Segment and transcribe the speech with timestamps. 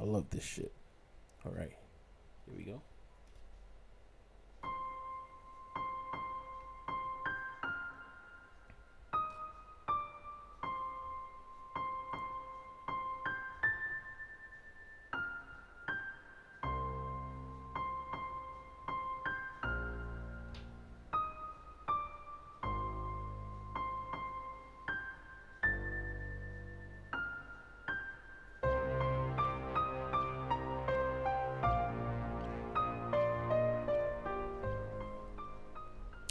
[0.00, 0.72] I love this shit.
[1.44, 1.72] All right,
[2.46, 2.80] here we go.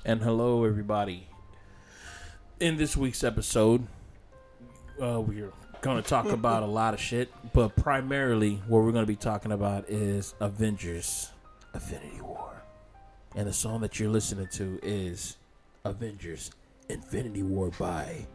[0.09, 1.27] And hello, everybody.
[2.59, 3.85] In this week's episode,
[4.99, 5.51] uh, we're
[5.81, 9.15] going to talk about a lot of shit, but primarily what we're going to be
[9.15, 11.29] talking about is Avengers
[11.75, 12.63] Infinity War.
[13.35, 15.37] And the song that you're listening to is
[15.85, 16.49] Avengers
[16.89, 18.25] Infinity War by.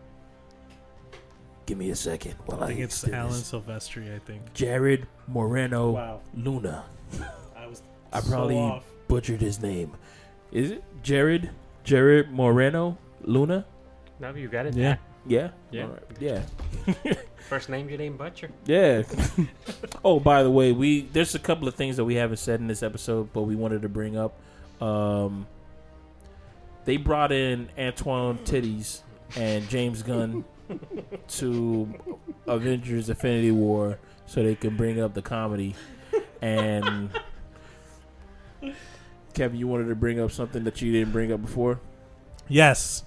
[1.66, 3.50] Give me a second while I, I think it's Alan this.
[3.50, 4.14] Silvestri.
[4.14, 4.54] I think.
[4.54, 6.20] Jared Moreno Wow.
[6.36, 6.84] Luna.
[7.56, 7.82] I was.
[8.12, 8.84] I so probably off.
[9.08, 9.90] butchered his name.
[10.52, 11.50] Is it Jared?
[11.84, 13.64] Jared Moreno Luna?
[14.18, 14.74] No, you got it.
[14.74, 14.96] Yeah.
[15.26, 15.50] Yeah.
[15.70, 15.82] Yeah.
[15.82, 16.02] All right.
[16.18, 16.42] Yeah.
[17.48, 18.50] First name you name Butcher.
[18.64, 19.02] Yeah.
[20.04, 22.66] oh, by the way, we there's a couple of things that we haven't said in
[22.66, 24.40] this episode, but we wanted to bring up.
[24.80, 25.46] Um,
[26.84, 29.00] they brought in Antoine Titties
[29.36, 30.44] and James Gunn
[31.28, 31.94] to
[32.46, 35.74] Avengers: Infinity War so they can bring up the comedy.
[36.40, 37.10] And
[39.34, 41.80] Kevin, you wanted to bring up something that you didn't bring up before.
[42.48, 43.04] Yes.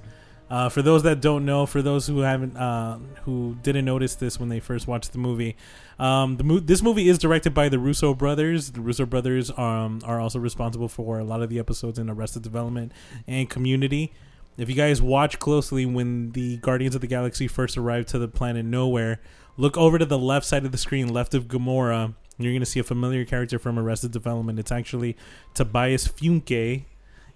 [0.50, 4.40] Uh, for those that don't know, for those who haven't, uh, who didn't notice this
[4.40, 5.58] when they first watched the movie,
[6.00, 8.72] um, the mo- this movie is directed by the Russo brothers.
[8.72, 12.44] The Russo brothers um, are also responsible for a lot of the episodes in Arrested
[12.44, 12.94] Development
[13.28, 14.14] and Community.
[14.58, 18.28] If you guys watch closely when the Guardians of the Galaxy first arrived to the
[18.30, 19.18] planet Knowhere,
[19.58, 22.16] look over to the left side of the screen, left of Gamora.
[22.38, 24.60] You're going to see a familiar character from Arrested Development.
[24.60, 25.18] It's actually
[25.54, 26.86] Tobias Funke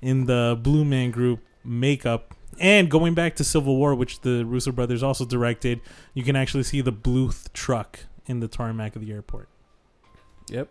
[0.01, 2.35] in the Blue Man Group makeup.
[2.59, 5.81] And going back to Civil War, which the Russo brothers also directed,
[6.13, 9.49] you can actually see the Bluth truck in the tarmac of the airport.
[10.49, 10.69] Yep.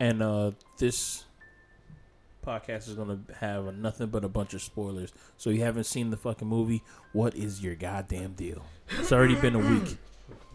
[0.00, 1.24] And uh this
[2.44, 5.12] podcast is gonna have nothing but a bunch of spoilers.
[5.36, 6.82] So you haven't seen the fucking movie.
[7.12, 8.64] What is your goddamn deal?
[8.98, 9.98] It's already been a week.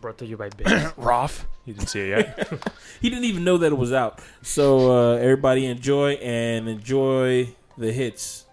[0.04, 0.92] Brought to you by Biggs.
[0.98, 1.48] Roth.
[1.64, 2.62] You didn't see it yet.
[3.02, 4.20] He didn't even know that it was out.
[4.42, 8.46] So uh everybody enjoy and enjoy the hits.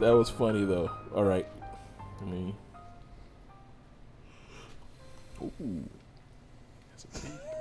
[0.00, 0.90] That was funny though.
[1.14, 1.46] Alright.
[2.22, 2.54] I mean
[5.42, 5.88] Ooh.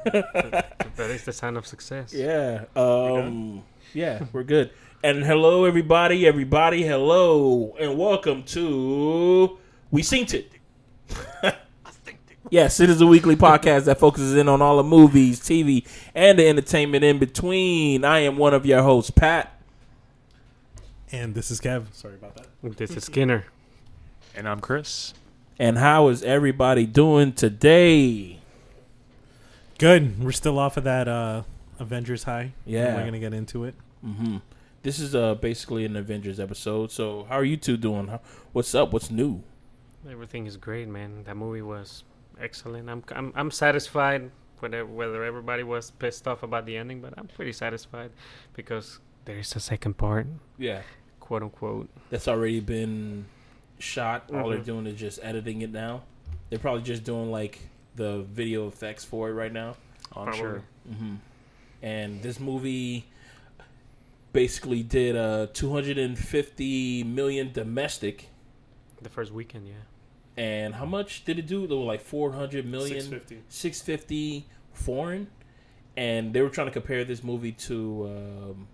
[0.13, 2.13] that is the sign of success.
[2.13, 2.63] Yeah.
[2.77, 3.63] Um
[3.93, 4.71] yeah, we're good.
[5.03, 9.57] And hello everybody, everybody, hello and welcome to
[9.91, 10.51] We Synced It.
[12.49, 15.85] yes, it is a weekly podcast that focuses in on all the movies, TV,
[16.15, 18.05] and the entertainment in between.
[18.05, 19.58] I am one of your hosts, Pat.
[21.11, 21.85] And this is Kev.
[21.93, 22.47] Sorry about that.
[22.77, 23.45] This is Skinner.
[24.35, 25.13] and I'm Chris.
[25.57, 28.39] And how is everybody doing today?
[29.77, 30.23] Good.
[30.23, 31.43] We're still off of that uh,
[31.79, 32.53] Avengers high.
[32.65, 32.95] Yeah.
[32.95, 33.75] We're going to get into it.
[34.05, 34.37] Mm-hmm.
[34.81, 36.89] This is uh basically an Avengers episode.
[36.89, 38.07] So how are you two doing?
[38.07, 38.21] How,
[38.53, 38.93] what's up?
[38.93, 39.43] What's new?
[40.09, 41.25] Everything is great, man.
[41.25, 42.05] That movie was
[42.39, 42.89] excellent.
[42.89, 47.27] I'm I'm, I'm satisfied whether whether everybody was pissed off about the ending, but I'm
[47.27, 48.11] pretty satisfied
[48.53, 50.27] because there is a second part,
[50.57, 50.83] Yeah.
[51.29, 51.87] Quote unquote.
[52.09, 53.25] That's already been
[53.77, 54.31] shot.
[54.33, 54.65] All they're Mhm.
[54.65, 56.01] doing is just editing it now.
[56.49, 57.59] They're probably just doing like
[57.95, 59.75] the video effects for it right now.
[60.15, 60.39] Oh, I'm Probably.
[60.39, 60.63] sure.
[60.91, 61.15] hmm
[61.83, 63.05] And this movie
[64.33, 68.29] basically did uh 250 million domestic.
[68.99, 69.73] The first weekend, yeah.
[70.35, 71.67] And how much did it do?
[71.67, 73.01] There were like 400 million.
[73.01, 73.43] 650.
[73.49, 75.27] 650 foreign
[75.95, 78.67] and they were trying to compare this movie to um,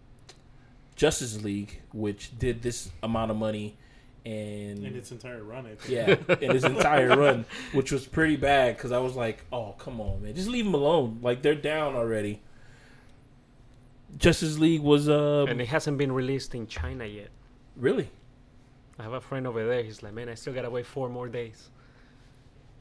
[0.96, 3.78] Justice League which did this amount of money
[4.26, 5.90] and In its entire run, I think.
[6.30, 10.00] yeah in its entire run which was pretty bad because I was like oh come
[10.02, 12.42] on man just leave them alone like they're down already
[14.18, 17.30] Justice League was uh and it hasn't been released in China yet.
[17.76, 18.10] really
[18.98, 19.84] I have a friend over there.
[19.84, 21.70] He's like, man, I still gotta wait four more days.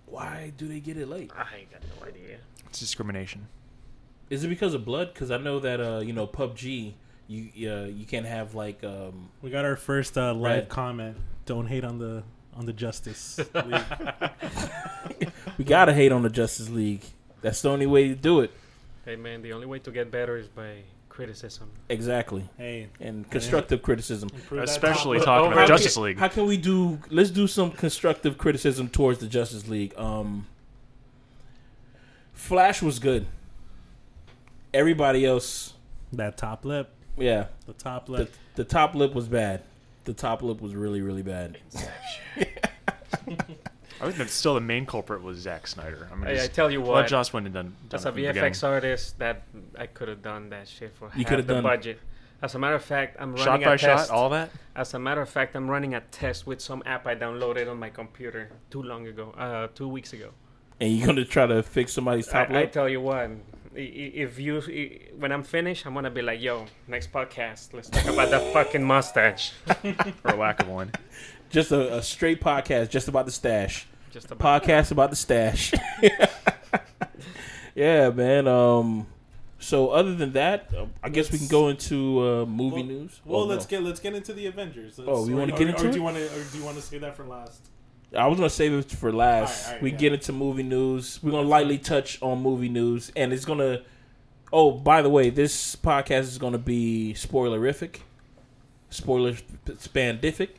[0.06, 2.38] why do they get it late I ain't got no idea.
[2.68, 3.48] It's discrimination.
[4.30, 6.94] is it because of blood because I know that uh you know PUBG
[7.26, 10.68] You uh, you can't have like um, We got our first uh, live Right.
[10.68, 11.16] comment.
[11.46, 12.22] Don't hate on the
[12.54, 13.82] on the Justice League.
[15.58, 17.02] we gotta hate on the Justice League.
[17.40, 18.50] That's the only way to do it.
[19.04, 20.78] Hey man, the only way to get better is by
[21.08, 21.70] criticism.
[21.88, 24.28] Exactly, hey, and constructive criticism.
[24.52, 26.18] Especially talking over- about Justice League.
[26.18, 26.98] How can we do?
[27.10, 29.94] Let's do some constructive criticism towards the Justice League.
[29.98, 30.46] Um,
[32.32, 33.26] Flash was good.
[34.72, 35.74] Everybody else,
[36.12, 36.90] that top lip.
[37.16, 38.32] Yeah, The top lip.
[38.54, 39.62] the top lip was bad.
[40.04, 41.58] The top lip was really, really bad.
[44.00, 46.08] I think that still the main culprit was Zack Snyder.
[46.12, 47.76] I mean, Hey, I tell you let what, Joss Whedon done.
[47.88, 48.42] done as a it beginning.
[48.42, 49.42] VFX artist, that
[49.78, 52.00] I could have done that shit for You half could've the done- budget.
[52.42, 54.10] As a matter of fact, I'm shot running by a shot, test.
[54.10, 54.50] all that.
[54.76, 57.78] As a matter of fact, I'm running a test with some app I downloaded on
[57.78, 60.30] my computer too long ago, uh, two weeks ago.
[60.80, 62.72] And you're gonna try to fix somebody's top I, I lip.
[62.72, 63.28] tell you what, i- i-
[63.74, 64.60] if you
[65.16, 68.82] when I'm finished, I'm gonna be like, "Yo, next podcast, let's talk about that fucking
[68.84, 69.52] mustache."
[70.24, 70.92] or lack of one.
[71.50, 73.86] just a, a straight podcast, just about the stash.
[74.10, 75.72] Just a podcast about the stash.
[77.74, 78.46] yeah, man.
[78.46, 79.06] Um,
[79.58, 83.20] so other than that, uh, I guess we can go into uh, movie Well- news.
[83.24, 83.70] Well, Oh, let's no.
[83.70, 84.98] get let's get into the Avengers.
[84.98, 85.92] Let's, Oh, we wanna get into or it?
[85.92, 87.68] do you want to, or do you want to say that for last?
[88.16, 89.66] I was gonna save it for last.
[89.66, 89.96] Alright, alright, we yeah.
[89.96, 91.20] get into movie news.
[91.22, 93.82] We're gonna lightly touch on movie news, and it's gonna.
[94.52, 98.00] Oh, by the way, this podcast is gonna be spoilerific,
[98.90, 99.32] spoiler
[99.66, 100.50] spandific,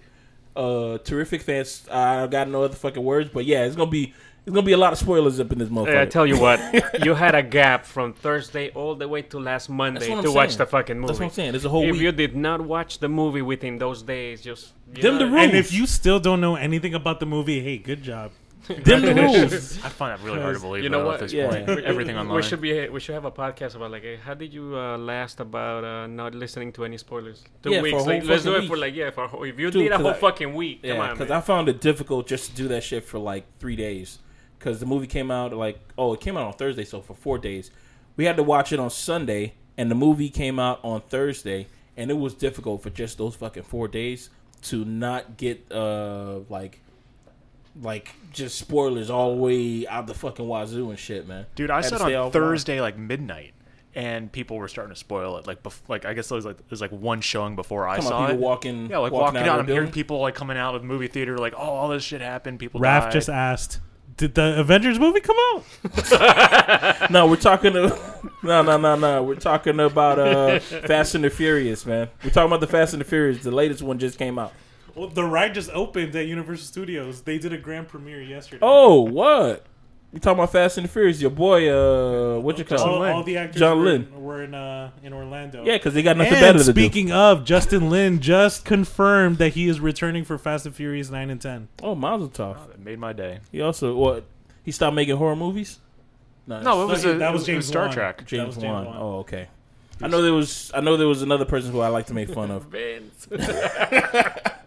[0.55, 1.87] uh, terrific fans.
[1.89, 4.13] I got no other fucking words, but yeah, it's gonna be
[4.45, 5.93] it's gonna be a lot of spoilers up in this motherfucker.
[5.93, 6.59] Hey, I tell you what,
[7.05, 10.55] you had a gap from Thursday all the way to last Monday to I'm watch
[10.57, 11.07] the fucking movie.
[11.07, 11.51] That's what I'm saying.
[11.53, 12.01] There's a whole if week.
[12.01, 15.45] you did not watch the movie within those days, just you Them the know, rules.
[15.47, 18.31] And if you still don't know anything about the movie, hey, good job.
[18.67, 19.77] Them the rules.
[19.85, 20.83] I find that really hard to believe.
[20.83, 21.13] You know though, what?
[21.15, 21.49] At this Yeah.
[21.49, 22.35] point, we- everything online.
[22.35, 22.89] We should be.
[22.89, 26.07] We should have a podcast about like, hey, how did you uh, last about uh,
[26.07, 27.43] not listening to any spoilers?
[27.61, 27.97] Two Yeah, for a weeks.
[27.97, 29.83] whole Like, let's do fucking it for like yeah, for a whole, if you Dude,
[29.83, 30.81] did a 'cause whole I- fucking week.
[30.81, 31.29] Come Yeah, on, because.
[31.31, 34.17] I found it difficult just to do that shit for like three days.
[34.65, 37.37] Because the movie came out like oh, it came out on Thursday, so for four
[37.37, 37.69] days,
[38.17, 42.09] we had to watch it on Sunday, and the movie came out on Thursday, and
[42.09, 44.31] it was difficult for just those fucking four days
[44.63, 46.79] to not get uh like
[47.79, 51.45] like just spoilers all the way out the fucking wazoo and shit, man.
[51.53, 52.31] Dude, I Had said on.
[52.31, 53.53] Thursday like midnight,
[53.93, 55.45] and people were starting to spoil it.
[55.45, 58.05] Like, bef- like I guess there was like there's like one showing before I Come
[58.05, 58.33] saw on, it.
[58.33, 59.47] people walking, yeah, like walking, walking, out.
[59.47, 61.89] out, I'm the hearing people like coming out of the movie theater, like, "Oh, all
[61.89, 63.11] this shit happened." People Raph died.
[63.11, 63.79] just asked,
[64.17, 67.73] "Did the Avengers movie come out?" No, we're talking.
[67.73, 67.99] To,
[68.43, 69.23] no, no, no, no.
[69.23, 72.09] We're talking about uh, Fast and the Furious, man.
[72.23, 73.43] We're talking about the Fast and the Furious.
[73.43, 74.53] The latest one just came out.
[74.95, 77.21] Well, the ride just opened at Universal Studios.
[77.21, 78.59] They did a grand premiere yesterday.
[78.61, 79.65] Oh, what?
[80.15, 81.19] We talking about Fast and the Furious?
[81.19, 82.79] Your boy, uh, what you call?
[82.79, 83.15] all, him?
[83.17, 84.03] all the actors John were, Lynn.
[84.03, 85.65] In, were in uh, in Orlando.
[85.65, 89.55] Yeah, because they got nothing and better to speaking of, Justin Lin just confirmed that
[89.55, 91.67] he is returning for Fast and Furious nine and ten.
[91.83, 92.55] Oh, Mazel Tov.
[92.57, 93.41] Oh, that made my day.
[93.51, 94.23] He also what?
[94.63, 95.79] He stopped making horror movies.
[96.47, 97.93] No, it was, he- a, that was it James Star Wan.
[97.93, 98.25] Trek.
[98.25, 98.85] James was James Wan.
[98.85, 98.97] Wan.
[98.97, 99.49] Oh, okay.
[100.01, 100.71] I know there was.
[100.73, 102.73] I know there was another person who I like to make fun of.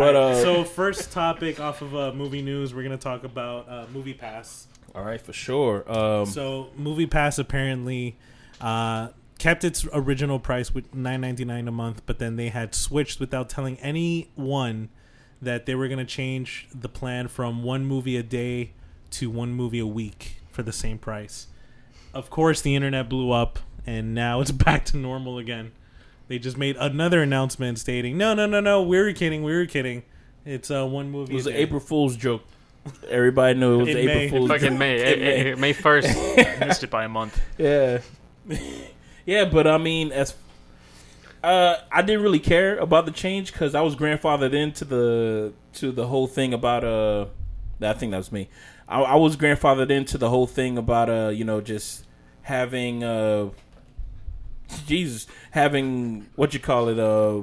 [0.00, 3.86] But uh, so first topic off of uh, movie news, we're gonna talk about uh,
[3.92, 4.66] Movie Pass.
[4.94, 5.84] all right, for sure.
[5.90, 8.16] Um, So Movie Pass apparently
[8.60, 9.08] uh,
[9.38, 13.20] kept its original price with nine ninety nine a month, but then they had switched
[13.20, 14.88] without telling anyone
[15.42, 18.72] that they were going to change the plan from one movie a day
[19.10, 21.46] to one movie a week for the same price.
[22.12, 25.72] Of course, the internet blew up, and now it's back to normal again.
[26.30, 29.66] They just made another announcement stating, "No, no, no, no, we were kidding, we were
[29.66, 30.04] kidding.
[30.44, 31.54] It's uh, one movie." it was an.
[31.54, 32.44] April Fool's joke.
[33.08, 34.28] Everybody knew it was In April May.
[34.28, 34.78] Fool's Fucking joke.
[34.78, 36.06] May, In May first.
[36.60, 37.42] Missed it by a month.
[37.58, 37.98] Yeah,
[39.26, 40.34] yeah, but I mean, as
[41.42, 45.90] uh, I didn't really care about the change because I was grandfathered into the to
[45.90, 47.26] the whole thing about uh,
[47.80, 48.48] I think that was me.
[48.88, 52.06] I, I was grandfathered into the whole thing about uh, you know, just
[52.42, 53.48] having uh,
[54.86, 57.42] Jesus, having what you call it uh,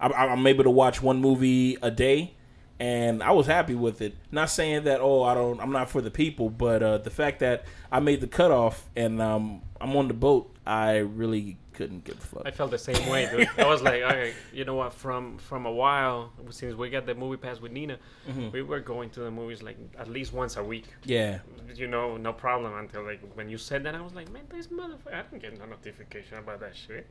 [0.00, 2.32] I, I'm able to watch one movie a day.
[2.78, 4.14] And I was happy with it.
[4.30, 7.40] Not saying that oh I don't I'm not for the people, but uh, the fact
[7.40, 12.16] that I made the cutoff and um, I'm on the boat, I really couldn't give
[12.18, 12.42] a fuck.
[12.46, 13.48] I felt the same way, dude.
[13.58, 14.92] I was like, okay, you know what?
[14.92, 17.96] From from a while since we got the movie pass with Nina,
[18.28, 18.50] Mm-hmm.
[18.56, 20.86] we were going to the movies like at least once a week.
[21.04, 21.38] Yeah,
[21.74, 22.70] You know, no problem.
[22.82, 25.58] Until like when you said that, I was like, man, this motherfucker, I didn't get
[25.58, 27.06] no notification about that shit.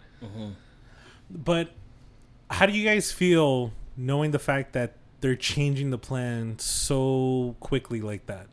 [1.30, 1.70] But
[2.50, 8.02] how do you guys feel knowing the fact that they're changing the plan so quickly
[8.02, 8.48] like that?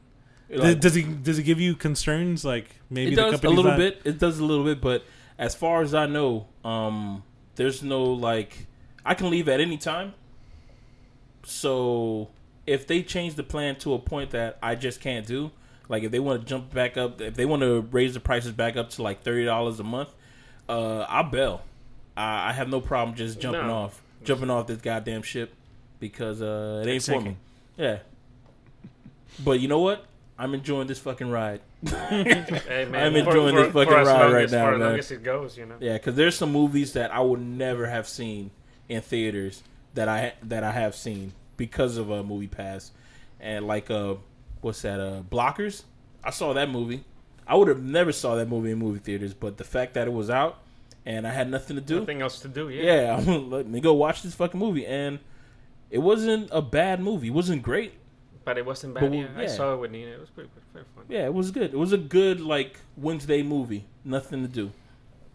[0.49, 2.45] Like, does it does it give you concerns?
[2.45, 4.01] Like maybe it the does a little not- bit.
[4.05, 5.03] It does a little bit, but
[5.39, 7.23] as far as I know, um,
[7.57, 8.67] there's no like
[9.05, 10.15] I can leave at any time.
[11.45, 12.29] So
[12.67, 15.51] if they change the plan to a point that I just can't do,
[15.89, 18.53] like if they want to jump back up, if they want to raise the prices
[18.53, 20.11] back up to like thirty dollars a month,
[20.69, 21.63] uh, I'll bail.
[22.17, 23.75] I, I have no problem just jumping No.
[23.75, 25.53] off, jumping off this goddamn ship
[25.99, 27.37] because uh, it ain't for me.
[27.77, 27.99] Yeah.
[29.43, 30.05] But you know what?
[30.39, 31.61] I'm enjoying this fucking ride.
[31.89, 34.91] Hey, man, I'm enjoying for- this fucking for ride long right now, For as long
[34.91, 34.99] man.
[34.99, 35.77] as it goes, you know.
[35.81, 38.51] Yeah, because there's some movies that I would never have seen
[38.89, 39.63] in theaters
[39.95, 42.91] that I that I have seen because of a movie pass,
[43.41, 44.15] and like uh,
[44.63, 44.99] what's that?
[45.01, 45.83] Uh, Blockers.
[46.25, 47.05] I saw that movie.
[47.47, 50.13] I would have never saw that movie in movie theaters, but the fact that it
[50.13, 50.59] was out
[51.05, 52.69] and I had nothing to do, Nothing else to do.
[52.69, 52.83] Yeah.
[52.83, 55.19] yeah, I'm gonna let me go watch this fucking movie, and
[55.91, 57.27] it wasn't a bad movie.
[57.29, 57.93] It wasn't great.
[58.45, 59.11] But it wasn't bad.
[59.11, 59.29] we- yeah.
[59.37, 60.11] I saw it with Nina.
[60.13, 61.05] It was pretty, pretty fun.
[61.09, 61.73] Yeah, it was good.
[61.73, 63.85] It was a good like Wednesday movie.
[64.05, 64.71] Nothing to do.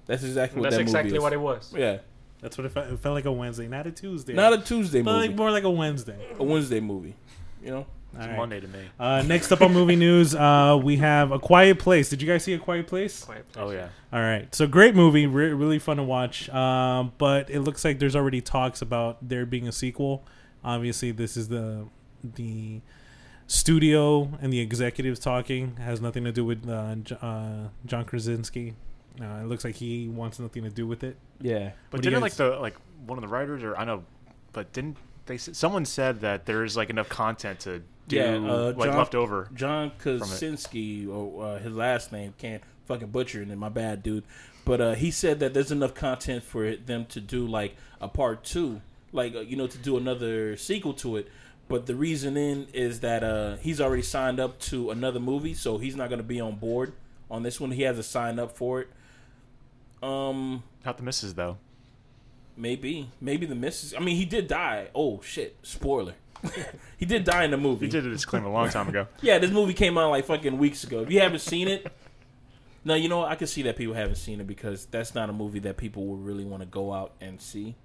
[0.06, 1.24] That's exactly what That's that exactly movie is.
[1.24, 1.74] what it was.
[1.76, 1.98] Yeah,
[2.42, 2.88] That's what it felt.
[2.88, 4.34] It felt like a Wednesday, not a Tuesday.
[4.34, 6.18] not a Tuesday but movie, like more like a Wednesday.
[6.40, 7.16] a Wednesday movie.
[7.64, 7.86] You know.
[8.16, 8.38] It's right.
[8.38, 8.80] Monday to me.
[8.98, 12.08] Uh, next up on movie news, uh, we have A Quiet Place.
[12.10, 13.24] Did you guys see A Quiet Place?
[13.26, 13.66] Quiet Place.
[13.68, 13.90] Oh yeah.
[14.14, 16.48] All right, so great movie, re- really fun to watch.
[16.50, 20.24] Um, but it looks like there's already talks about there being a sequel.
[20.64, 21.86] Obviously, this is the
[22.36, 22.82] the
[23.48, 25.76] studio and the executives talking.
[25.78, 28.74] It has nothing to do with uh, uh, John Krasinski.
[29.20, 31.18] Uh, it looks like he wants nothing to do with it.
[31.42, 31.72] Yeah.
[31.90, 34.04] But What you didn't guys- like the like one of the writers or I know,
[34.54, 35.38] but didn't they?
[35.38, 39.50] Someone said that there's like enough content to do Yeah, uh, like John- left over.
[39.54, 43.48] John Krasinski, or uh, his last name, can't fucking butcher it.
[43.50, 44.24] And my bad, dude.
[44.66, 48.44] But uh, he said that there's enough content for them to do like a part
[48.44, 48.82] two,
[49.14, 51.30] like uh, you know, to do another sequel to it.
[51.68, 55.96] But the reasoning is that uh, he's already signed up to another movie, so he's
[55.96, 56.94] not going to be on board
[57.30, 57.72] on this one.
[57.72, 58.90] He has to sign up for it.
[60.02, 61.58] Um, Not the misses though.
[62.56, 63.94] maybe, maybe the misses.
[63.94, 64.90] I mean, he did die.
[64.96, 65.58] Oh shit!
[65.64, 66.14] Spoiler.
[66.98, 67.88] he did die in the movie.
[67.88, 69.08] We did a disclaimer a long time ago.
[69.22, 71.02] Yeah, this movie came out like fucking weeks ago.
[71.02, 71.92] If you haven't seen it,
[72.86, 73.26] now you know?
[73.26, 76.06] I can see that people haven't seen it because that's not a movie that people
[76.06, 77.76] would really want to go out and see.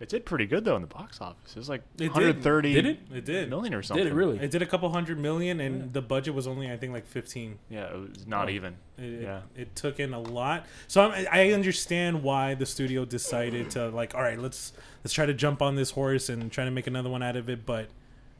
[0.00, 1.52] It did pretty good though in the box office.
[1.52, 2.08] It was like did.
[2.08, 2.98] 130 Did it?
[3.14, 3.48] It did.
[3.48, 4.02] million or something.
[4.04, 4.38] Did it really?
[4.38, 7.58] It did a couple hundred million, and the budget was only I think like fifteen.
[7.70, 8.50] Yeah, it was not Oh.
[8.50, 8.76] even.
[8.98, 9.40] It, Yeah.
[9.56, 10.66] it took in a lot.
[10.88, 14.72] So I'm, I understand why the studio decided to like, all right, let's
[15.04, 17.48] let's try to jump on this horse and try to make another one out of
[17.48, 17.64] it.
[17.64, 17.88] But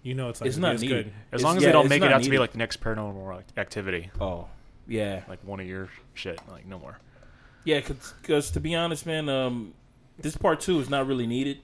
[0.02, 1.04] you know, it's like It's not it's needed.
[1.06, 1.12] good.
[1.32, 2.58] As It's- long as yeah, they don't make it not out to be like the
[2.58, 4.48] next paranormal act- activity, Oh,
[4.88, 6.98] yeah, like one of your shit, like no more.
[7.64, 7.80] yeah.
[8.20, 9.72] Because to be honest, man, um,
[10.18, 11.58] this part two is not really needed.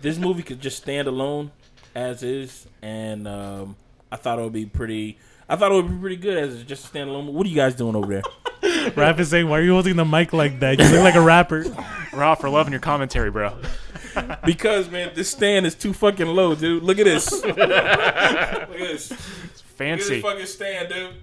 [0.00, 1.50] This movie could just stand alone
[1.94, 3.76] as is, and um,
[4.12, 5.18] I thought it would be pretty.
[5.48, 7.32] I thought it would be pretty good as just a standalone.
[7.32, 8.06] What are you guys doing over
[8.62, 8.92] there?
[8.96, 10.78] Rap is saying, "Why are you holding the mic like that?
[10.78, 11.64] You look like a rapper."
[12.12, 13.56] Rob, for loving your commentary, bro.
[14.44, 16.82] Because man, this stand is too fucking low, dude.
[16.82, 17.30] Look at this.
[17.44, 19.12] Look at this.
[19.12, 19.20] It's Look
[19.52, 20.14] at fancy.
[20.14, 21.14] this fucking stand, dude.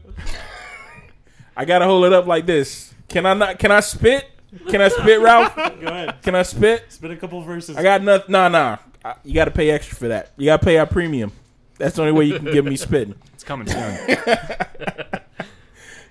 [1.57, 2.93] I gotta hold it up like this.
[3.09, 3.59] Can I not?
[3.59, 4.25] Can I spit?
[4.69, 5.55] Can I spit, Ralph?
[5.55, 6.85] Go ahead, Can I spit?
[6.89, 7.75] spit a couple verses.
[7.77, 8.31] I got nothing.
[8.31, 8.77] Nah, nah.
[9.03, 10.31] I- You gotta pay extra for that.
[10.37, 11.31] You gotta pay our premium.
[11.77, 13.15] That's the only way you can give me spitting.
[13.33, 14.17] It's coming soon.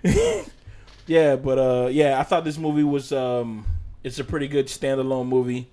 [1.07, 3.67] Yeah, but uh, yeah, I thought this movie was um,
[4.03, 5.69] it's a pretty good standalone movie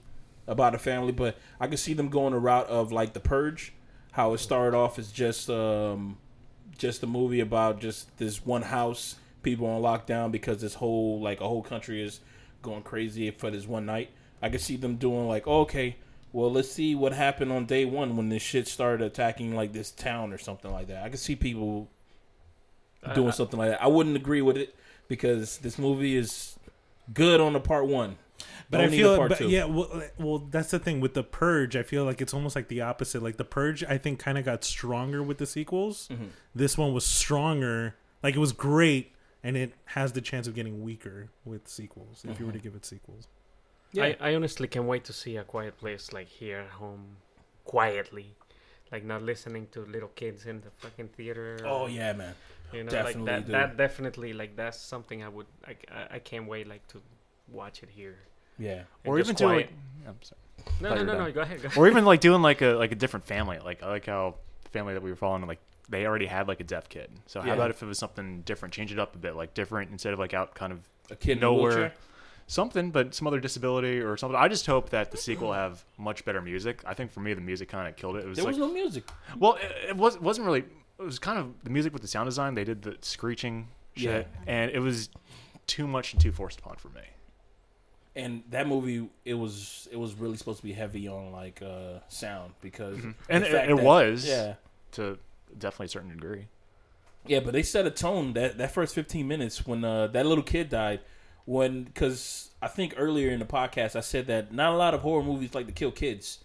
[0.46, 3.72] about a family, but I could see them going the route of like The Purge,
[4.12, 6.18] how it started off as just um,
[6.78, 11.40] just a movie about just this one house, people on lockdown because this whole like
[11.40, 12.20] a whole country is
[12.62, 14.10] going crazy for this one night.
[14.42, 15.98] I could see them doing like, oh, okay,
[16.34, 19.92] well, let's see what happened on day one when this shit started attacking like this
[19.92, 21.04] town or something like that.
[21.04, 21.90] I could see people
[23.16, 23.82] doing Uh, something like that.
[23.84, 24.76] I wouldn't agree with it
[25.08, 26.58] because this movie is
[27.14, 28.18] good on the part one.
[28.70, 29.50] But Don't I feel, a part but two.
[29.50, 31.76] yeah, well, well, that's the thing with the Purge.
[31.76, 33.22] I feel like it's almost like the opposite.
[33.22, 36.08] Like the Purge, I think, kind of got stronger with the sequels.
[36.10, 36.30] Mhm.
[36.56, 37.96] This one was stronger.
[38.24, 39.12] Like it was great,
[39.44, 42.68] and it has the chance of getting weaker with sequels if you were to mm-hmm.
[42.68, 43.28] give it sequels.
[43.94, 44.04] Yeah.
[44.06, 47.18] I, I honestly can't wait to see a quiet place like here at home,
[47.66, 48.36] quietly,
[48.92, 51.60] like not listening to little kids in the fucking theater.
[51.66, 52.34] Oh yeah, man.
[52.72, 53.46] you know, definitely, like that.
[53.46, 53.56] dude.
[53.56, 55.48] That definitely, like that's something I would.
[55.68, 57.02] I, I, I can't wait like to
[57.52, 58.18] watch it here.
[58.58, 58.84] Yeah.
[59.04, 59.74] And or just even to like,
[60.08, 60.40] I'm sorry.
[60.80, 61.32] No, thought no, no, no.
[61.32, 61.62] Go ahead.
[61.62, 61.78] Go ahead.
[61.78, 63.60] or even like doing like a like a different family.
[63.60, 66.60] Like I like how the family that we were following, like they already had like
[66.60, 67.10] a deaf kid.
[67.26, 67.54] So how Yeah.
[67.56, 70.20] about if it was something different, change it up a bit, like different instead of
[70.20, 71.62] like out kind of A kid in a Nowhere.
[71.72, 71.94] wheelchair.
[72.48, 74.36] something, but some other disability or something.
[74.40, 76.84] I just hope that the sequel will have much better music.
[76.86, 78.26] I think for me the music kind of killed it.
[78.26, 79.06] It was There like was no music.
[79.40, 80.66] well, it, it was wasn't really.
[81.00, 82.54] It was kind of the music with the sound design.
[82.56, 85.10] They did the screeching shit, and it was
[85.68, 87.02] too much and too forced upon for me.
[88.16, 92.00] and that movie it was it was really supposed to be heavy on like uh
[92.10, 94.56] sound because the And it, fact it was yeah
[94.94, 95.18] to
[95.58, 96.48] definitely a certain degree.
[97.28, 100.44] yeah but they set a tone that that first 15 minutes when uh that little
[100.44, 101.00] kid died
[101.46, 105.02] when because i think earlier in the podcast i said that not a lot of
[105.02, 106.40] horror movies like to kill kids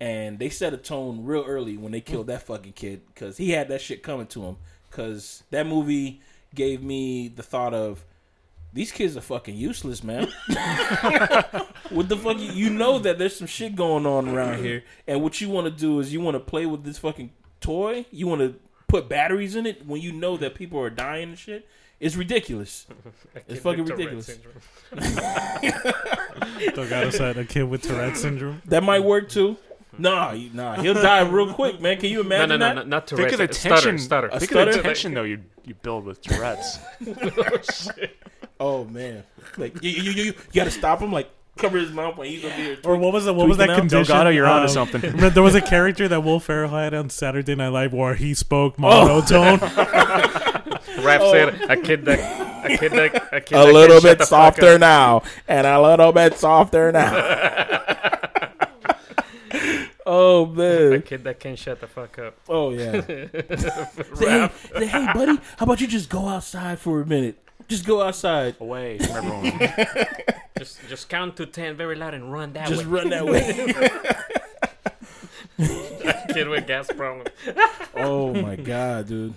[0.00, 3.50] and they set a tone real early when they killed that fucking kid because he
[3.50, 4.56] had that shit coming to him
[4.90, 6.20] because that movie
[6.54, 8.04] gave me the thought of
[8.72, 10.28] these kids are fucking useless, man.
[11.90, 12.38] what the fuck?
[12.38, 15.66] You, you know that there's some shit going on around here, and what you want
[15.66, 18.06] to do is you want to play with this fucking toy.
[18.10, 18.54] You want to
[18.88, 21.66] put batteries in it when you know that people are dying and shit.
[21.98, 22.86] It's ridiculous.
[23.48, 24.26] It's fucking with Tourette ridiculous.
[24.26, 24.60] syndrome.
[26.74, 28.62] Delgado said a kid with Tourette syndrome.
[28.66, 29.56] That might work too.
[29.98, 31.98] Nah, nah, he'll die real quick, man.
[31.98, 32.74] Can you imagine no, no, that?
[32.74, 34.28] no, not Think of the uh, stutter, stutter.
[34.28, 36.78] A Think of the tension though you you build with Tourette's.
[37.06, 38.16] oh, shit.
[38.58, 39.24] Oh man,
[39.56, 41.12] like you, you, you, you got to stop him.
[41.12, 42.78] Like cover his mouth when he's over here.
[42.84, 43.90] Or what was the, what was that Tweaking out?
[43.90, 44.14] condition?
[44.14, 45.16] Delgado, you're onto Um, something.
[45.30, 48.74] there was a character that Will Ferrell had on Saturday Night Live where he spoke
[48.78, 48.82] Oh.
[48.82, 49.58] monotone.
[51.04, 54.78] Rap said a kid that a kid that a kid a that little bit softer
[54.78, 57.14] now, and a little bit softer now.
[60.06, 60.92] oh man.
[60.94, 62.36] A kid that can shut the fuck up.
[62.48, 63.00] Oh yeah.
[63.02, 67.38] say, hey, say, hey, buddy, how about you just go outside for a minute?
[67.70, 68.56] Just go outside.
[68.60, 69.58] Away from everyone.
[70.58, 72.74] Just just count to ten very loud and run that way.
[72.74, 72.92] Just way.
[72.92, 73.40] run that way.
[76.34, 77.26] kid with gas problem.
[77.94, 79.32] oh my god, dude.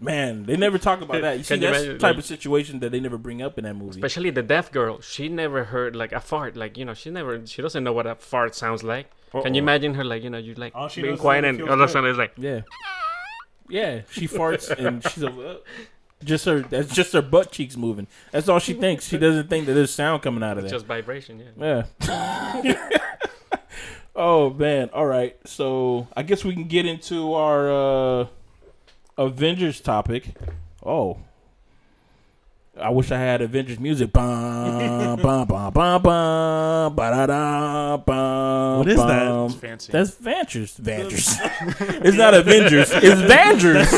[0.00, 1.36] Man, they never talk about that.
[1.38, 3.42] You see, Can you that's the imagine, type like- of situation that they never bring
[3.42, 3.90] up in that movie.
[3.90, 5.00] Especially the deaf girl.
[5.00, 6.56] She never heard like a fart.
[6.56, 7.46] Like you know, she never.
[7.46, 9.10] She doesn't know what a fart sounds like.
[9.42, 11.72] Can you imagine her like you know you like All she being quiet and all
[11.72, 12.62] of a sudden it's like Yeah.
[13.68, 15.56] Yeah, she farts and she's a, uh,
[16.24, 16.60] just her.
[16.60, 18.06] That's just her butt cheeks moving.
[18.30, 19.06] That's all she thinks.
[19.08, 20.64] She doesn't think that there's sound coming out of that.
[20.64, 20.78] it's there.
[20.78, 21.42] just vibration.
[21.58, 21.84] Yeah.
[22.62, 22.88] Yeah.
[24.16, 24.90] oh man.
[24.92, 25.36] All right.
[25.46, 28.26] So I guess we can get into our uh
[29.18, 30.34] Avengers topic.
[30.84, 31.18] Oh.
[32.80, 34.12] I wish I had Avengers music.
[34.14, 39.28] Bum, bum, bum, bum, bum, ba-da-da, bum, What is that?
[39.28, 39.46] bum.
[39.46, 39.92] It's fancy.
[39.92, 40.76] That's Vangers.
[40.78, 41.36] Vangers.
[42.00, 42.90] it's not Avengers.
[42.94, 43.88] It's Vangers.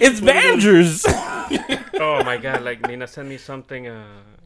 [0.00, 1.04] it's Vangers.
[2.00, 2.62] oh my god!
[2.62, 3.88] Like Nina sent me something.
[3.88, 4.02] Uh,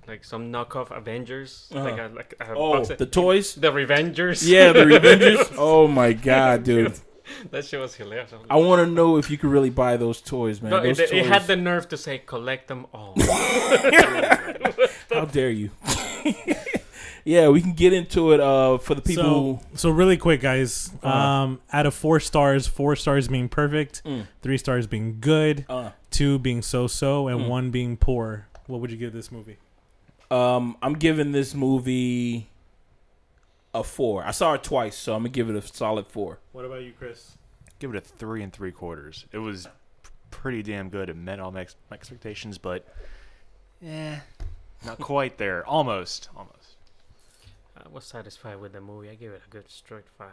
[0.08, 1.68] like some knockoff Avengers.
[1.70, 2.08] Like Uh-huh.
[2.12, 3.54] a like a Oh, box of- the toys.
[3.54, 4.46] the Revengers.
[4.46, 5.54] Yeah, the Revengers.
[5.56, 6.92] Oh my god, dude.
[7.50, 8.32] That shit was hilarious.
[8.50, 10.70] I want to know if you could really buy those toys, man.
[10.70, 13.14] No, it, those it had the nerve to say collect them all.
[15.12, 15.70] How dare you?
[17.24, 18.40] yeah, we can get into it.
[18.40, 19.60] Uh, for the people.
[19.72, 20.90] So, so really quick, guys.
[21.02, 21.08] Uh.
[21.08, 24.26] Um, out of four stars, four stars being perfect, Mm.
[24.42, 27.48] three stars being good, uh, two being so-so, and Mm.
[27.48, 28.46] one being poor.
[28.66, 29.56] What would you give this movie?
[30.30, 32.48] um, I'm giving this movie
[33.74, 34.24] a four.
[34.24, 36.38] I saw it twice, so I'm gonna give it a solid four.
[36.52, 37.36] What about you, Chris?
[37.80, 39.26] Give it a three and three quarters.
[39.32, 39.68] It was
[40.30, 41.08] pretty damn good.
[41.10, 42.86] It met all my, ex- my expectations, but
[43.80, 44.20] yeah,
[44.86, 45.66] not quite there.
[45.66, 46.76] Almost, almost.
[47.76, 49.10] I was satisfied with the movie.
[49.10, 50.30] I gave it a good straight five.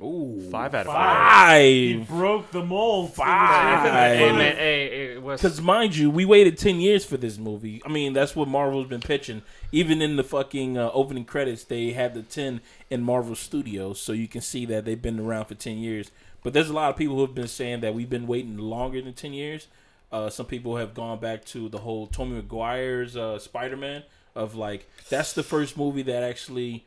[0.00, 1.62] Ooh, Five out of five.
[1.62, 3.14] He broke the mold.
[3.14, 3.82] Five.
[4.18, 7.80] Hey man, hey, it was Because mind you, we waited ten years for this movie.
[7.84, 9.42] I mean, that's what Marvel's been pitching.
[9.70, 14.12] Even in the fucking uh, opening credits, they had the ten in Marvel Studios, so
[14.12, 16.10] you can see that they've been around for ten years.
[16.42, 19.00] But there's a lot of people who have been saying that we've been waiting longer
[19.00, 19.68] than ten years.
[20.10, 24.02] Uh, some people have gone back to the whole Tommy Maguire's uh, Spider-Man
[24.34, 26.84] of like that's the first movie that actually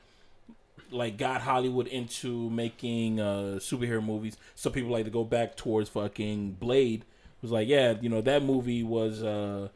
[0.91, 4.37] like got Hollywood into making uh, superhero movies.
[4.55, 7.01] Some people like to go back towards fucking Blade.
[7.01, 9.69] It was like, yeah, you know that movie was uh,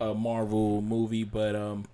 [0.00, 1.86] a Marvel movie, but um,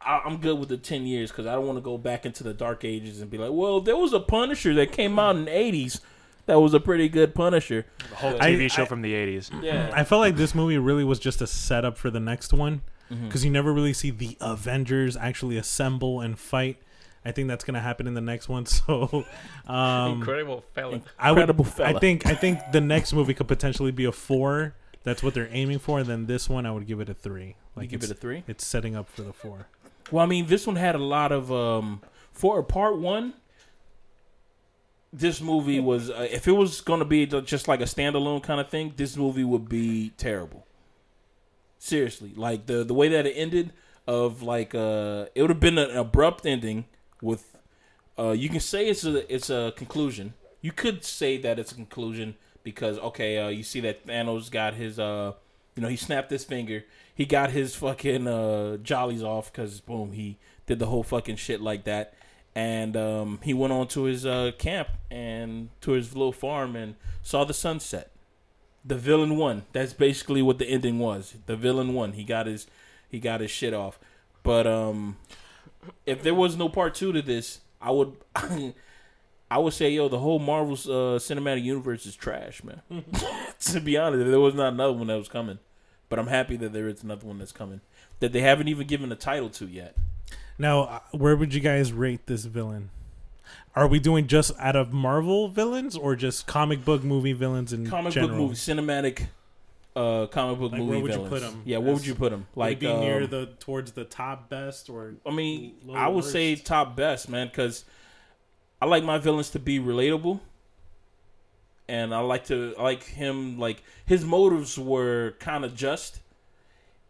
[0.00, 2.42] I- I'm good with the ten years because I don't want to go back into
[2.44, 5.44] the dark ages and be like, well, there was a Punisher that came out in
[5.46, 6.00] the '80s
[6.46, 7.86] that was a pretty good Punisher.
[8.10, 9.62] The whole I- TV show I- from the 80s.
[9.62, 12.82] Yeah, I felt like this movie really was just a setup for the next one
[13.26, 16.78] because you never really see the Avengers actually assemble and fight.
[17.24, 18.66] I think that's gonna happen in the next one.
[18.66, 19.24] So,
[19.66, 21.00] um, incredible fella.
[21.18, 21.38] I would.
[21.38, 21.96] Incredible fella.
[21.96, 22.26] I think.
[22.26, 24.74] I think the next movie could potentially be a four.
[25.04, 25.98] That's what they're aiming for.
[26.00, 27.56] And then this one, I would give it a three.
[27.74, 28.44] like Like give it's, it a three.
[28.46, 29.66] it's setting up for the four.
[30.10, 33.34] Well, I mean, this one had a lot of um for a part one.
[35.12, 38.60] This movie was uh, if it was going to be just like a standalone kind
[38.60, 40.66] of thing, this movie would be terrible.
[41.78, 43.72] Seriously, like the the way that it ended
[44.06, 46.86] of like uh it would have been an abrupt ending
[47.22, 47.56] with
[48.18, 50.34] uh you can say it's a it's a conclusion.
[50.60, 54.74] You could say that it's a conclusion because okay, uh you see that Thanos got
[54.74, 55.32] his uh
[55.74, 56.84] you know, he snapped his finger.
[57.14, 61.60] He got his fucking uh, jollies off because boom, he did the whole fucking shit
[61.60, 62.14] like that.
[62.54, 66.96] And um, he went on to his uh, camp and to his little farm and
[67.22, 68.10] saw the sunset.
[68.84, 69.64] The villain won.
[69.72, 71.36] That's basically what the ending was.
[71.46, 72.12] The villain won.
[72.12, 72.66] He got his
[73.08, 73.98] he got his shit off.
[74.42, 75.16] But um,
[76.06, 78.16] if there was no part two to this, I would
[79.50, 82.80] I would say, yo, the whole Marvel's uh, cinematic universe is trash, man.
[83.60, 85.58] to be honest, there was not another one that was coming,
[86.08, 87.82] but I'm happy that there is another one that's coming
[88.20, 89.96] that they haven't even given a title to yet.
[90.56, 92.90] Now, uh, where would you guys rate this villain?
[93.74, 97.86] Are we doing just out of Marvel villains or just comic book movie villains in
[97.88, 98.30] Comic general?
[98.30, 99.26] book movie, cinematic,
[99.94, 101.30] uh, comic book Like, movie where would you villains.
[101.30, 101.62] put 'em?
[101.64, 102.46] Yeah, where would you put them?
[102.54, 106.56] Like be near um, the towards the top best or I mean, I would say
[106.56, 107.84] top best, man, because
[108.80, 110.40] I like my villains to be relatable,
[111.88, 116.20] and I like to I like him like his motives were kind of just,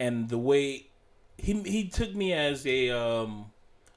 [0.01, 0.87] and the way
[1.39, 3.47] he he took me as a um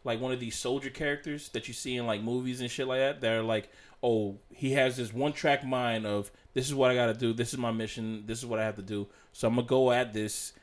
[0.04, 3.00] like one of these soldier characters that you see in like movies and shit like
[3.00, 3.21] that.
[3.21, 3.69] They're like,
[4.04, 7.34] oh, he has this one track mind of this is what I got to do,
[7.34, 9.91] this is my mission, this is what I have to do, so I'm gonna go
[9.91, 10.54] at this.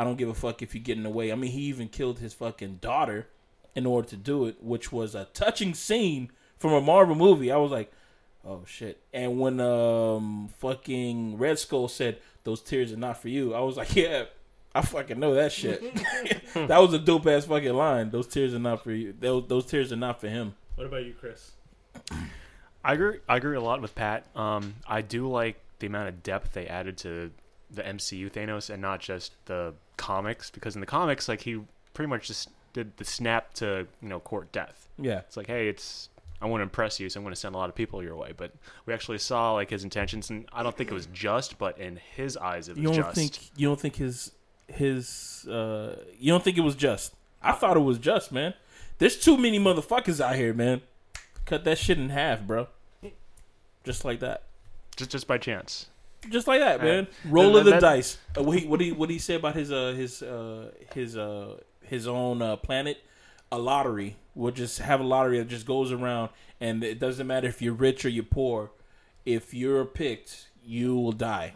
[0.00, 1.30] I don't give a fuck if you get in the way.
[1.30, 3.28] I mean, he even killed his fucking daughter
[3.76, 7.52] in order to do it, which was a touching scene from a Marvel movie.
[7.52, 7.92] I was like,
[8.44, 9.02] oh shit.
[9.12, 13.76] And when um fucking Red Skull said those tears are not for you, I was
[13.76, 14.24] like, yeah,
[14.74, 15.82] I fucking know that shit.
[16.54, 18.10] that was a dope ass fucking line.
[18.10, 19.14] Those tears are not for you.
[19.18, 20.54] Those, those tears are not for him.
[20.76, 21.52] What about you, Chris?
[22.84, 23.18] I agree.
[23.28, 24.26] I agree a lot with Pat.
[24.36, 27.30] Um, I do like the amount of depth they added to
[27.70, 30.50] the MCU Thanos, and not just the comics.
[30.50, 31.60] Because in the comics, like he
[31.94, 34.88] pretty much just did the snap to you know court death.
[34.98, 35.18] Yeah.
[35.20, 36.08] It's like, hey, it's
[36.40, 38.16] I want to impress you, so I'm going to send a lot of people your
[38.16, 38.32] way.
[38.36, 38.50] But
[38.84, 42.00] we actually saw like his intentions, and I don't think it was just, but in
[42.16, 43.14] his eyes, it was You don't just.
[43.14, 44.32] think you don't think his
[44.68, 47.14] his uh you don't think it was just.
[47.42, 48.54] I thought it was just, man.
[48.98, 50.80] There's too many motherfuckers out here, man.
[51.46, 52.68] Cut that shit in half, bro.
[53.84, 54.44] Just like that.
[54.96, 55.86] just just by chance.
[56.28, 57.08] Just like that, Uh, man.
[57.24, 58.18] Roll of the that- dice.
[58.38, 61.56] Uh, what he what he what he say about his uh his uh his uh
[61.82, 63.02] his own uh planet?
[63.50, 64.16] A lottery.
[64.34, 67.74] We'll just have a lottery that just goes around, and it doesn't matter if you're
[67.74, 68.70] rich or you're poor.
[69.26, 71.52] If you're picked, you will die.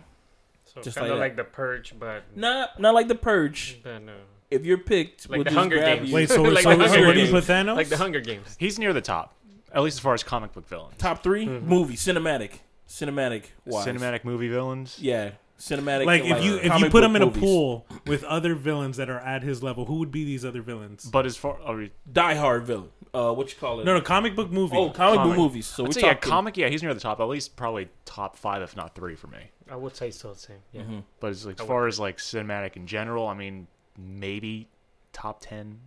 [0.64, 1.24] So Just kind like of that.
[1.24, 3.78] like the purge, but Not not like the purge.
[3.82, 4.12] then, uh,
[4.50, 6.08] If you're picked, Like we'll the just Hunger grab Games.
[6.10, 6.14] you.
[6.14, 7.46] Wait, so, Like so, the so Hunger where do you Games.
[7.46, 7.76] put Thanos?
[7.76, 8.56] like the Hunger Games.
[8.58, 9.34] He's near the top,
[9.76, 10.94] at least as far as comic book villains.
[10.98, 11.62] top 3 Mhm.
[11.62, 13.86] movie cinematic, cinematic, wise.
[13.86, 14.98] Cinematic movie villains.
[15.00, 16.06] Yeah, cinematic.
[16.06, 17.40] like if you if you comic put book him in a movies.
[17.42, 21.04] pool with other villains that are at his level, who would be these other villains?
[21.04, 22.90] But as far, are we, Die Hard villain.
[23.14, 23.84] Uh, what you call it?
[23.84, 24.76] No, no, comic book movie.
[24.76, 25.36] Oh, comic, Comic.
[25.36, 25.66] book movies.
[25.66, 26.56] So I'd we're say, yeah, talking comic.
[26.58, 27.18] Yeah, he's near the top.
[27.20, 29.38] At least probably top five, if not three, for me.
[29.70, 30.56] I would say still the Same.
[30.72, 30.82] Yeah.
[30.82, 31.02] Mhm.
[31.20, 34.68] But as, like, as far as like cinematic in general, I mean, maybe
[35.14, 35.80] top ten,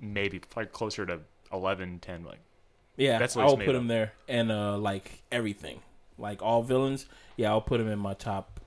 [0.00, 1.20] maybe like closer to
[1.52, 2.24] 11, 10.
[2.24, 2.38] Like
[2.98, 3.82] Yeah, That's what I'll it's made put of.
[3.82, 5.80] him there, and uh, like everything,
[6.18, 7.06] like all villains.
[7.36, 8.60] Yeah, I'll put him in my top.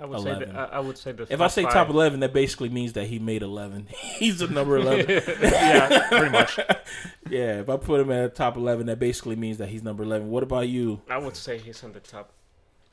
[0.00, 0.30] I would say.
[0.30, 0.48] 11.
[0.48, 1.26] The, I, I would say the.
[1.30, 3.86] If I say top eleven, that basically means that he made eleven.
[3.90, 5.06] He's the number eleven.
[5.42, 6.58] yeah, pretty much.
[7.28, 10.30] yeah, if I put him at top eleven, that basically means that he's number eleven.
[10.30, 11.02] What about you?
[11.10, 12.32] I would say he's in the top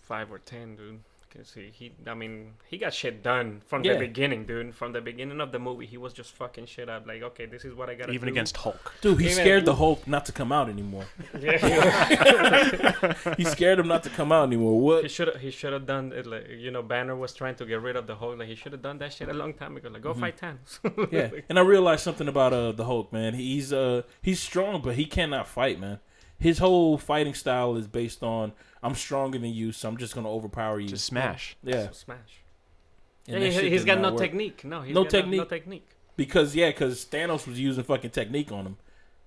[0.01, 0.99] five or ten, dude.
[1.36, 3.94] Cause he, he, I mean, he got shit done from Yeah.
[3.94, 4.74] the beginning, dude.
[4.74, 7.06] From the beginning of the movie, he was just fucking shit up.
[7.06, 8.34] Like, okay, this is what I gotta Even do.
[8.34, 8.94] against Hulk.
[9.02, 11.06] Dude, he Even- scared the Hulk not to come out anymore.
[11.39, 14.80] yeah, he scared him not to come out anymore.
[14.80, 15.12] What he What?
[15.12, 16.26] should have, he should have done it.
[16.26, 18.38] Like, you know, Banner was trying to get rid of the Hulk.
[18.39, 19.89] Like, he should have done that shit a long time ago.
[19.89, 20.20] Like, go Mhm.
[20.20, 21.12] fight Thanos.
[21.12, 23.34] Yeah, and I realized something about uh the Hulk, man.
[23.36, 26.00] He's uh he's strong, but he cannot fight, man.
[26.38, 30.30] His whole fighting style is based on I'm stronger than you, so I'm just gonna
[30.32, 30.88] overpower you.
[30.89, 31.58] Just smash.
[31.63, 32.42] yeah, smash.
[33.28, 34.20] and Yeah, he, has got no work.
[34.20, 34.63] technique.
[34.63, 35.38] No, he's No got technique.
[35.39, 35.88] No, technique.
[36.15, 38.78] because yeah, because Thanos was using fucking technique on him.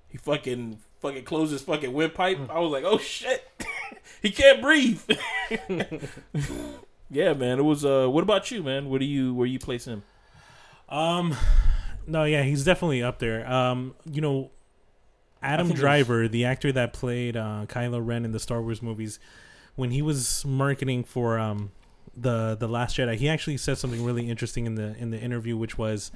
[0.08, 2.38] He fucking fucking closed his fucking windpipe.
[2.50, 3.46] I was like, oh shit,
[4.22, 5.00] he can't breathe.
[7.10, 7.58] yeah, man.
[7.58, 7.84] It was.
[7.84, 8.88] uh What about you, man?
[8.88, 10.02] Where do you where you place him?
[10.88, 11.34] Um,
[12.06, 13.50] no, yeah, he's definitely up there.
[13.50, 14.50] Um, you know,
[15.42, 19.18] Adam Driver, the actor that played uh, Kylo Ren in the Star Wars movies,
[19.74, 21.72] when he was marketing for um
[22.16, 25.56] the the Last Jedi, he actually said something really interesting in the in the interview,
[25.56, 26.12] which was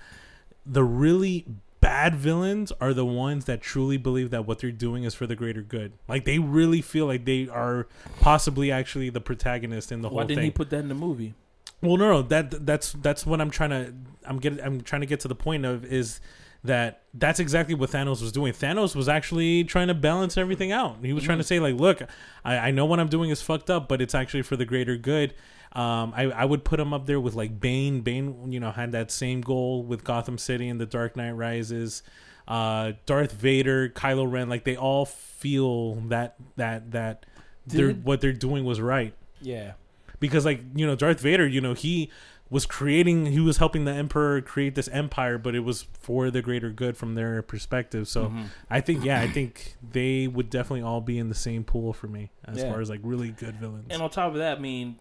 [0.65, 1.47] the really
[1.81, 5.37] bad villains are the ones that truly believe that what they're doing is for the
[5.37, 5.93] greater good.
[6.09, 7.87] Like they really feel like they are
[8.21, 10.45] possibly actually the protagonist in the whole Why didn't thing.
[10.47, 11.35] he put that in the movie?
[11.83, 15.07] Well, no, no, that that's that's what I'm trying to I'm getting I'm trying to
[15.07, 16.21] get to the point of is
[16.67, 18.53] that that's exactly what Thanos was doing.
[18.53, 20.99] Thanos was actually trying to balance everything out.
[21.03, 22.03] He was trying to say like, look,
[22.45, 24.97] I, I know what I'm doing is fucked up, but it's actually for the greater
[24.97, 25.35] good.
[25.73, 28.01] Um, I, I would put him up there with like Bane.
[28.01, 32.03] Bane, you know, had that same goal with Gotham City and The Dark Knight Rises.
[32.49, 37.27] Uh, Darth Vader, Kylo Ren, like they all feel that that that
[37.67, 39.73] they're, what they're doing was right Yeah.
[40.21, 42.11] because like you know Darth Vader, you know he
[42.49, 46.41] was creating, he was helping the Emperor create this empire, but it was for the
[46.43, 48.07] greater good from their perspective.
[48.07, 48.47] So Mhm.
[48.71, 52.07] I think yeah, I think they would definitely all be in the same pool for
[52.07, 52.71] me as Yeah.
[52.71, 53.87] far as like really good villains.
[53.91, 54.97] And on top of that, I mean,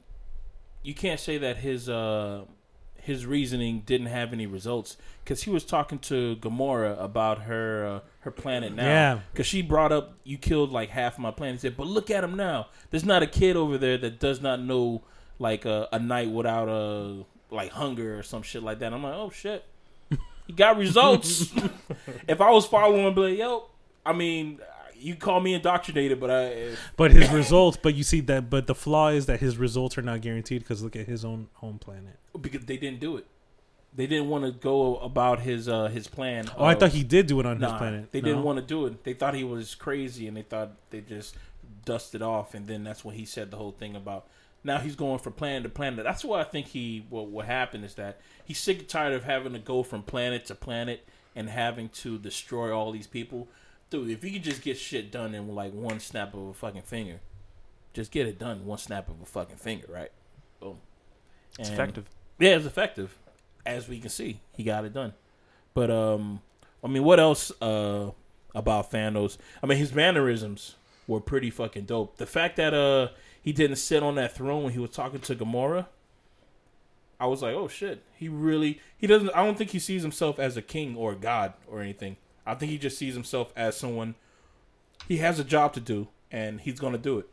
[0.82, 2.46] you can't say that his uh
[2.96, 8.00] his reasoning didn't have any results because he was talking to Gamora about her uh,
[8.22, 8.88] her planet now.
[8.88, 9.20] Yeah.
[9.32, 11.58] Because she brought up you killed like half my planet.
[11.58, 12.70] He said, but look at him now.
[12.90, 15.04] There's not a kid over there that does not know
[15.38, 18.94] like a, a night without a like hunger or some shit like that.
[18.94, 19.64] I'm like, oh shit,
[20.48, 21.52] he got results.
[22.28, 23.66] if I was following be like, yo,
[24.06, 24.60] I mean.
[24.98, 28.74] You call me indoctrinated, but I But his results, but you see that, but the
[28.74, 32.18] flaw is that his results are not guaranteed because look at his own home planet.
[32.42, 33.26] because they didn't do it.
[33.94, 36.50] They didn't want to go about his uh his plan.
[36.58, 38.12] Oh, I thought he did do it on Nah, his planet.
[38.14, 38.28] They No?
[38.30, 39.04] didn't want to do it.
[39.04, 41.36] They thought he was crazy, and they thought they just
[41.84, 42.54] dusted off.
[42.54, 44.28] And then that's when he said the whole thing about
[44.66, 46.04] now he's going from planet to planet.
[46.04, 49.24] That's why I think he what what happened is that he's sick and tired of
[49.24, 53.48] having to go from planet to planet and having to destroy all these people.
[53.92, 56.82] Dude, if you could just get shit done in like one snap of a fucking
[56.82, 57.20] finger,
[57.94, 60.12] just get it done one snap of a fucking finger, right?
[60.60, 60.78] Boom.
[61.60, 62.10] It's effective.
[62.40, 63.16] yeah, it's effective.
[63.68, 65.14] As we can see, he got it done.
[65.76, 66.42] But um,
[66.84, 68.12] I mean, what else uh
[68.56, 69.38] about Thanos?
[69.62, 70.76] I mean, his mannerisms
[71.08, 72.18] were pretty fucking dope.
[72.18, 73.10] The fact that uh
[73.46, 75.86] he didn't sit on that throne when he was talking to Gamora,
[77.20, 79.30] I was like, oh shit, he really he doesn't.
[79.30, 82.18] I don't think he sees himself as a king or a god or anything.
[82.44, 84.16] I think he just sees himself as someone.
[85.08, 87.30] He has a job to do, and he's gonna do it.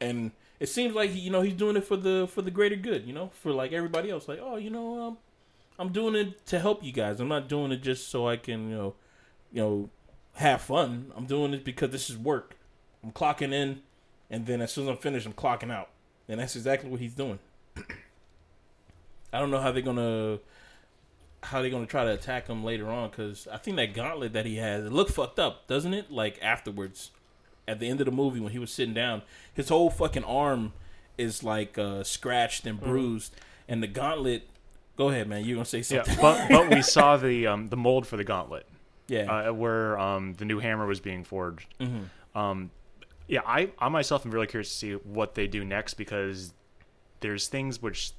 [0.00, 2.76] And it seems like he, you know he's doing it for the for the greater
[2.76, 4.28] good, you know, for like everybody else.
[4.28, 5.18] Like, oh, you know, um,
[5.78, 7.20] I'm doing it to help you guys.
[7.20, 8.94] I'm not doing it just so I can, you know,
[9.52, 9.90] you know,
[10.36, 11.12] have fun.
[11.14, 12.56] I'm doing it because this is work.
[13.04, 13.82] I'm clocking in,
[14.30, 15.88] and then as soon as I'm finished, I'm clocking out.
[16.28, 17.38] And that's exactly what he's doing.
[19.32, 20.38] I don't know how they're gonna
[21.42, 24.46] how they're gonna try to attack him later on because I think that gauntlet that
[24.46, 26.10] he has it looked fucked up, doesn't it?
[26.10, 27.10] Like afterwards,
[27.66, 30.72] at the end of the movie when he was sitting down, his whole fucking arm
[31.16, 33.34] is like uh, scratched and bruised,
[33.68, 34.48] and the gauntlet.
[34.96, 35.44] Go ahead, man.
[35.44, 36.16] You're gonna say Yeah, something.
[36.20, 38.66] but but we saw the um, the mold for the gauntlet
[39.08, 39.48] Yeah.
[39.50, 41.72] uh, where um, the new hammer was being forged.
[41.80, 42.70] hmm Um,
[43.28, 46.54] yeah, I, I myself am really curious to see what they do next because
[47.20, 48.12] there's things which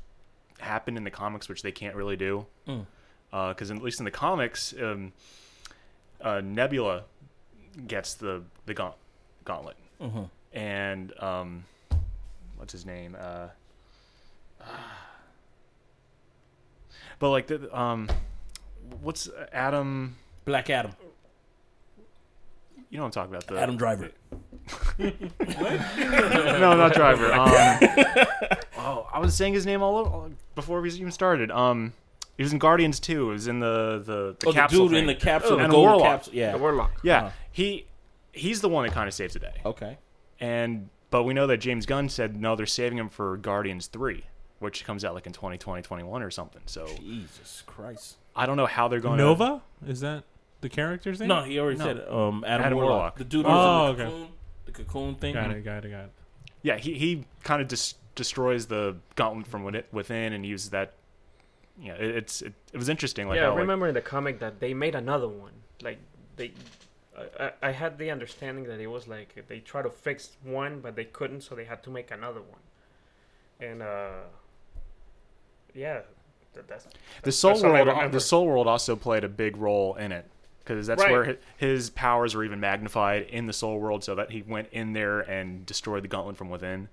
[0.59, 2.45] happen in the comics which they can't really do.
[2.67, 2.85] Mm.
[3.31, 5.11] Because at least in the comics, um,
[6.21, 7.03] uh, Nebula
[7.87, 8.95] gets the the gaunt-
[9.45, 11.63] gauntlet, hmm and um,
[12.57, 13.15] what's his name?
[13.19, 13.49] Uh,
[17.19, 18.09] but like the um,
[19.01, 20.15] what's Adam?
[20.45, 20.91] Black Adam.
[22.89, 23.47] You know what I'm talking about?
[23.47, 24.11] The Adam Driver.
[24.97, 25.09] What?
[26.59, 27.31] No, not driver.
[28.79, 31.51] Um, oh, I was saying his name all over, before we even started.
[31.51, 31.93] Um,
[32.37, 33.25] he was in Guardians 2.
[33.25, 35.21] He was in the the, the oh, the capsule dude in the thing.
[35.21, 36.05] capsule, the and golden Warlock.
[36.07, 36.33] capsule.
[36.33, 36.51] Yeah.
[36.53, 36.91] The Warlock.
[37.03, 37.29] Yeah, Uh-huh.
[37.51, 37.85] he
[38.31, 39.61] he's the one that kind of saves the day.
[39.65, 39.97] Okay.
[40.39, 44.23] And but we know that James Gunn said no, they're saving him for Guardians 3,
[44.59, 46.61] which comes out like in 2020, 21 or something.
[46.65, 48.15] So Jesus Christ.
[48.35, 49.17] I don't know how they're going.
[49.17, 50.23] To Nova is that
[50.61, 51.29] the character's name?
[51.29, 51.85] No, he already No.
[51.85, 52.07] said.
[52.09, 52.91] Um, Adam, Adam Warlock.
[52.95, 53.17] Warlock.
[53.17, 54.11] The dude Oh, was in the okay.
[54.11, 54.27] cocoon,
[54.65, 55.33] the cocoon thing.
[55.33, 56.11] got it, got it, got it.
[56.61, 60.93] Yeah, he he kind of dis- destroys the gauntlet from within- within and uses that.
[61.81, 63.27] Yeah, it, it's it, it was interesting.
[63.29, 65.53] Like yeah, how, I like, remember in the comic that they made another one.
[65.81, 65.99] Like
[66.35, 66.51] they,
[67.17, 70.81] I, I I had the understanding that it was like they tried to fix one,
[70.81, 72.59] but they couldn't, so they had to make another one.
[73.61, 74.09] And uh,
[75.73, 76.01] yeah,
[76.53, 76.87] that, that's
[77.23, 78.09] the soul That's all I world remember.
[78.13, 80.25] the soul world also played a big role in it
[80.69, 81.11] because that's Right.
[81.11, 84.93] where his powers were even magnified in the soul world so that he went in
[84.93, 86.87] there and destroyed the gauntlet from within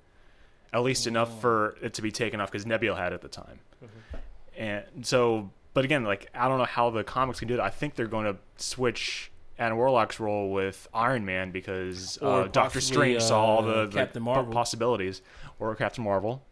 [0.72, 1.10] at least Oh.
[1.10, 4.60] enough for it to be taken off because nebula had it at the time Mm-hmm.
[4.62, 7.68] and so but again like i don't know how the comics can do that i
[7.70, 13.22] think they're going to switch Adam Warlock's role with Iron Man because uh, Doctor Strange
[13.22, 14.52] saw all uh, the, the Captain po- Marvel.
[14.52, 15.22] possibilities,
[15.58, 16.42] or Captain Marvel.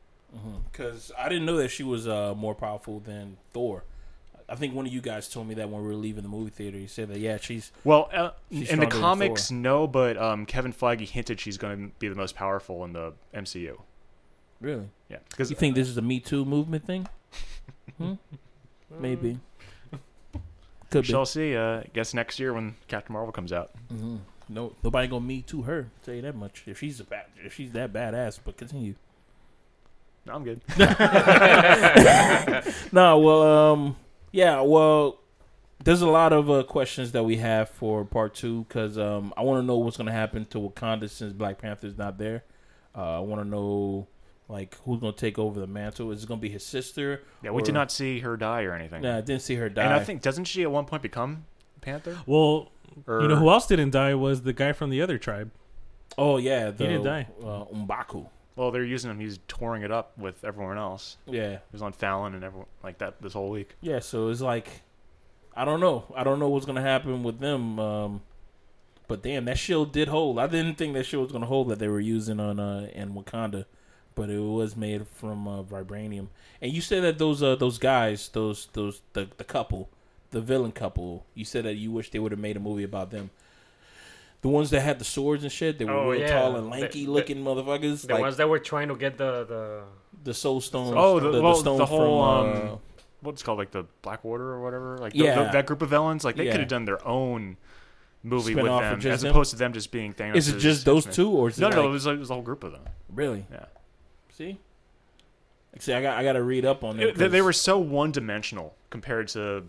[0.72, 3.84] Because I didn't know that she was uh, more powerful than Thor.
[4.48, 6.50] I think one of you guys told me that when we were leaving the movie
[6.50, 6.76] theater.
[6.76, 10.72] You said that yeah, she's Well, uh, She's in the comics, no, but um, Kevin
[10.72, 13.78] Feige hinted she's going to be the most powerful in the MCU.
[14.60, 14.88] really.
[15.08, 17.06] Yeah, because You think this is a Me Too movement thing?
[17.98, 18.14] Hmm?
[18.98, 19.38] Maybe.
[20.90, 21.56] Could we shall see.
[21.56, 23.70] Uh, I guess next year when Captain Marvel comes out.
[23.88, 23.94] be.
[23.94, 24.16] hmm
[24.48, 25.88] No, nobody gonna Me Too her.
[26.04, 26.64] Tell you that much.
[26.66, 28.40] If she's a bad, if she's that badass.
[28.44, 28.94] But continue.
[30.26, 30.60] No, I'm good.
[32.92, 33.96] no, well, um,
[34.34, 35.20] yeah, well,
[35.84, 39.42] there's a lot of uh, questions that we have for part two because um, I
[39.42, 42.42] want to know what's going to happen to Wakanda since Black Panther's not there.
[42.96, 44.08] Uh, I want to know
[44.48, 46.10] like who's going to take over the mantle.
[46.10, 47.22] Is it going to be his sister?
[47.44, 49.02] Yeah, we Or- did not see her die or anything.
[49.02, 49.84] Nah, I didn't see her die.
[49.84, 51.44] and I think doesn't she at one point become
[51.80, 52.18] Panther?
[52.26, 52.72] Well,
[53.06, 55.52] Or you know who else didn't die was the guy from the other tribe.
[56.18, 57.28] oh yeah, the, didn't die.
[57.40, 58.26] Uh, M'Baku.
[58.56, 59.18] Well, they're using him.
[59.18, 61.16] He's touring it up with everyone else.
[61.26, 63.74] Yeah, He was on Fallon and everyone like that this whole week.
[63.80, 63.98] yeah.
[63.98, 64.82] So it's like,
[65.56, 66.04] I don't know.
[66.16, 67.78] I don't know what's going to happen with them.
[67.80, 68.22] Um,
[69.08, 70.38] but damn, that shield did hold.
[70.38, 72.88] I didn't think that shield was going to hold that they were using on uh,
[72.92, 73.64] in Wakanda,
[74.14, 76.28] but it was made from uh, vibranium.
[76.62, 79.90] And you said that those uh, those guys, those those the the couple,
[80.30, 83.10] the villain couple, you said that you wish they would have made a movie about
[83.10, 83.30] them.
[84.44, 86.26] The ones that had the swords and shit, they were Oh, real yeah.
[86.42, 89.44] tall and lanky the- looking motherfuckers, The like ones that were trying to get the
[89.44, 89.82] the
[90.22, 90.92] the soul stones.
[90.94, 92.76] Oh, the- the, well, stone the whole, from, um, uh,
[93.22, 94.98] What's it called like the Blackwater or whatever?
[94.98, 95.44] Like the- Yeah.
[95.44, 96.24] the- that group of villains.
[96.26, 96.50] Like they Yeah.
[96.52, 97.56] could have done their own
[98.22, 99.30] movie with Spin-off of them as them?
[99.30, 100.36] opposed to them just being Thanos.
[100.36, 102.18] is it just those two, or is it No, no, like- it was like, it
[102.18, 102.82] was a whole group of them.
[103.08, 103.46] Really?
[103.50, 103.64] Yeah.
[104.30, 104.58] See?
[105.78, 107.08] See, I got I got to read up on them.
[107.08, 109.64] It- they, they were so one dimensional compared to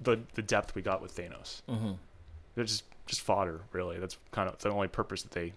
[0.00, 1.62] the the depth we got with Thanos.
[1.68, 1.94] hmm
[2.54, 3.96] They're just just fodder, really.
[4.02, 5.48] That's kind of the only purpose that they.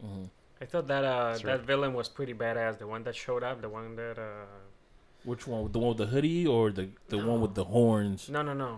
[0.00, 0.24] hmm
[0.62, 1.56] I thought that uh That's right.
[1.56, 2.72] that villain was pretty badass.
[2.82, 4.46] The one that showed up, the one that uh
[5.30, 5.60] Which one?
[5.72, 8.28] The one with the hoodie or the the one with the horns?
[8.36, 8.72] no no no,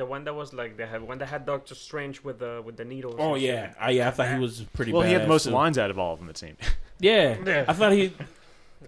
[0.00, 2.76] the one that was like the had one that had Doctor Strange with the with
[2.76, 3.16] the needles.
[3.18, 3.76] Oh yeah, shit.
[3.80, 4.92] I yeah, I thought he was pretty.
[4.92, 5.50] Well, he had the most too.
[5.60, 6.28] lines out of all of them.
[6.28, 6.58] It seemed.
[7.02, 7.64] Yeah, Yeah.
[7.66, 8.12] I thought he.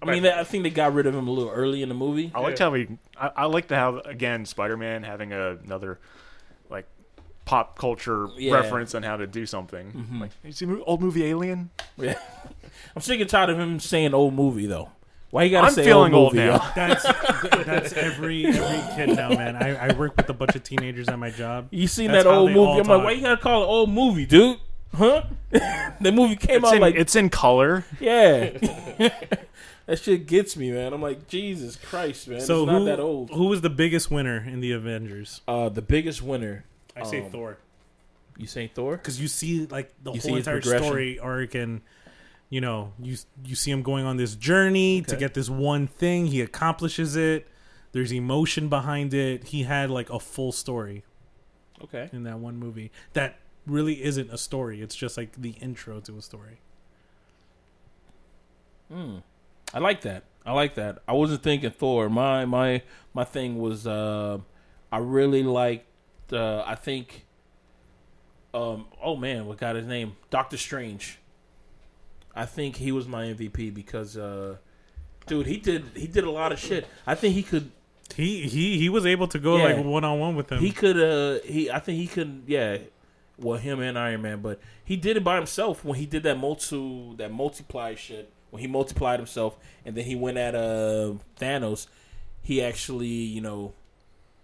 [0.02, 2.30] I mean, I think they got rid of him a little early in the movie.
[2.34, 2.66] I liked Yeah.
[2.66, 2.98] how we.
[3.16, 5.98] I, I liked how again Spider-Man having a, another like
[7.52, 8.54] pop culture Yeah.
[8.54, 9.92] reference on how to do something.
[9.92, 10.20] Mhm.
[10.22, 11.68] Like you see old movie Alien.
[11.98, 12.18] Yeah,
[12.96, 14.88] I'm sick and tired of him saying old movie though.
[15.28, 16.72] Why you gotta I'm say feeling old old movie, now.
[16.74, 17.02] That's
[17.66, 19.56] that's every every kid now, man.
[19.56, 21.68] I, I work with a bunch of teenagers at my job.
[21.70, 22.80] You seen That's that old movie?
[22.80, 23.04] I'm like, talk.
[23.04, 24.58] why you gotta call it old movie, dude?
[24.94, 25.24] Huh?
[26.00, 27.84] the movie came It's out in, like it's in color.
[28.00, 28.50] yeah.
[29.86, 30.92] that shit gets me, man.
[30.94, 32.40] I'm like, Jesus Christ, man.
[32.40, 33.30] So it's not who that old.
[33.30, 35.40] who was the biggest winner in the Avengers?
[35.48, 36.64] Uh, the biggest winner.
[36.96, 37.58] I say Um, Thor
[38.36, 38.96] You say Thor?
[38.96, 41.80] because you see like the You whole entire story arc and.
[42.50, 46.26] You know, you you see him going on this journey to get this one thing.
[46.26, 47.48] He accomplishes it.
[47.92, 49.44] There's emotion behind it.
[49.44, 51.02] He had like a full story
[51.82, 52.10] Okay.
[52.12, 54.82] in that one movie that really isn't a story.
[54.82, 56.58] It's just like the intro to a story.
[58.92, 59.18] Hmm.
[59.72, 60.24] I like that.
[60.44, 60.98] I like that.
[61.08, 62.10] I wasn't thinking Thor.
[62.10, 62.82] My my
[63.14, 64.38] my thing was uh
[64.90, 65.86] I really liked
[66.32, 67.24] uh I think
[68.54, 70.16] um oh man, what got his name?
[70.30, 71.18] Doctor Strange.
[72.34, 74.56] I think he was my MVP because uh
[75.26, 76.86] dude, he did he did a lot of shit.
[77.06, 77.70] I think he could
[78.16, 79.74] He he he was able to go Yeah.
[79.74, 80.60] like one on one with him.
[80.60, 82.78] he could uh he I think he could yeah
[83.38, 86.38] well him and Iron Man but he did it by himself when he did that
[86.38, 91.86] multi that multiply shit when he multiplied himself and then he went at uh Thanos
[92.42, 93.72] he actually you know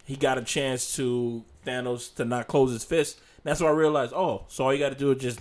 [0.07, 4.13] he got a chance to Thanos to not close his fist that's why I realized
[4.15, 5.41] oh so all you got to do is just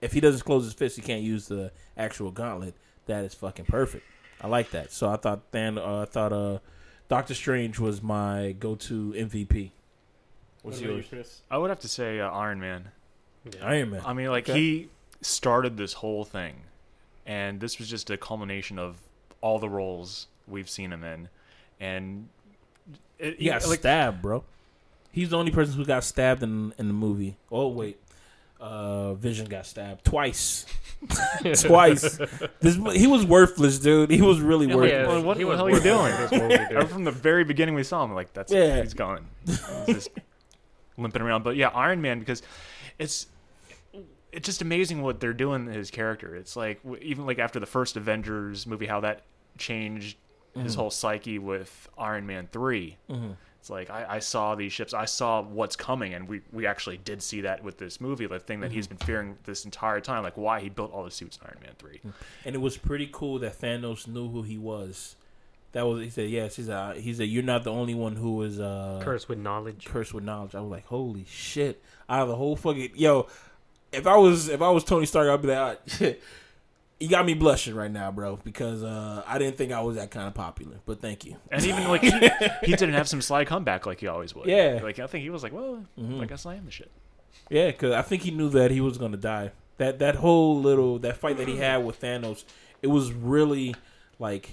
[0.00, 2.74] if he doesn't close his fist he can't use the actual gauntlet
[3.06, 4.04] that is fucking perfect
[4.40, 6.58] I like that so I thought Than uh, I thought uh
[7.08, 9.70] Doctor Strange was my go-to MVP.
[10.62, 11.04] What's yours?
[11.08, 11.42] Chris?
[11.50, 12.88] I would have to say uh, Iron Man.
[13.62, 14.02] Iron Man.
[14.06, 14.58] I mean, like Okay.
[14.58, 14.88] he
[15.20, 16.62] started this whole thing,
[17.26, 18.96] and this was just a culmination of
[19.42, 21.28] all the roles we've seen him in,
[21.78, 22.28] and
[23.18, 24.42] it, He got like stabbed, bro.
[25.14, 27.36] He's the only person who got stabbed in in the movie.
[27.52, 27.98] Oh wait,
[28.60, 30.66] uh, Vision got stabbed twice.
[31.62, 32.18] twice.
[32.60, 34.10] This he was worthless, dude.
[34.10, 35.06] He was really Yeah, worthless.
[35.08, 35.98] Well, what he the hell are you doing?
[36.12, 36.32] on this
[36.72, 38.82] movie, from the very beginning we saw him, like that's Yeah.
[38.82, 40.08] he's gone, he's just
[40.96, 41.44] limping around.
[41.44, 42.42] But yeah, Iron Man because
[42.98, 43.26] it's
[44.32, 46.34] it's just amazing what they're doing to his character.
[46.34, 49.22] It's like even like after the first Avengers movie, how that
[49.58, 50.16] changed
[50.56, 50.76] his Mhm.
[50.76, 53.36] whole psyche with Iron Man 3 Mhm.
[53.64, 56.98] It's like I, I saw these ships, I saw what's coming, and we, we actually
[56.98, 58.26] did see that with this movie.
[58.26, 61.10] The thing that he's been fearing this entire time, like why he built all the
[61.10, 62.02] suits in Iron Man three.
[62.44, 65.16] And it was pretty cool that Thanos knew who he was.
[65.72, 66.56] That was he said yes.
[66.56, 69.86] He said he said you're not the only one who is uh Cursed with knowledge.
[69.86, 70.54] cursed with knowledge.
[70.54, 71.82] I was like, holy shit!
[72.06, 73.28] Out of the whole fucking yo,
[73.92, 76.06] if I was if I was Tony Stark, I'd be like, ah,
[77.04, 80.10] you got me blushing right now, bro, because uh, I didn't think I was that
[80.10, 80.76] kind of popular.
[80.86, 81.36] But thank you.
[81.50, 82.10] And even like he,
[82.62, 84.46] he didn't have some sly comeback like he always would.
[84.46, 84.80] Yeah.
[84.82, 86.20] like I think he was like, well, Mhm.
[86.22, 86.90] I guess I am the shit.
[87.50, 89.52] Yeah, because I think he knew that he was gonna die.
[89.76, 92.44] That that whole little that fight that he had with Thanos,
[92.80, 93.74] it was really
[94.18, 94.50] like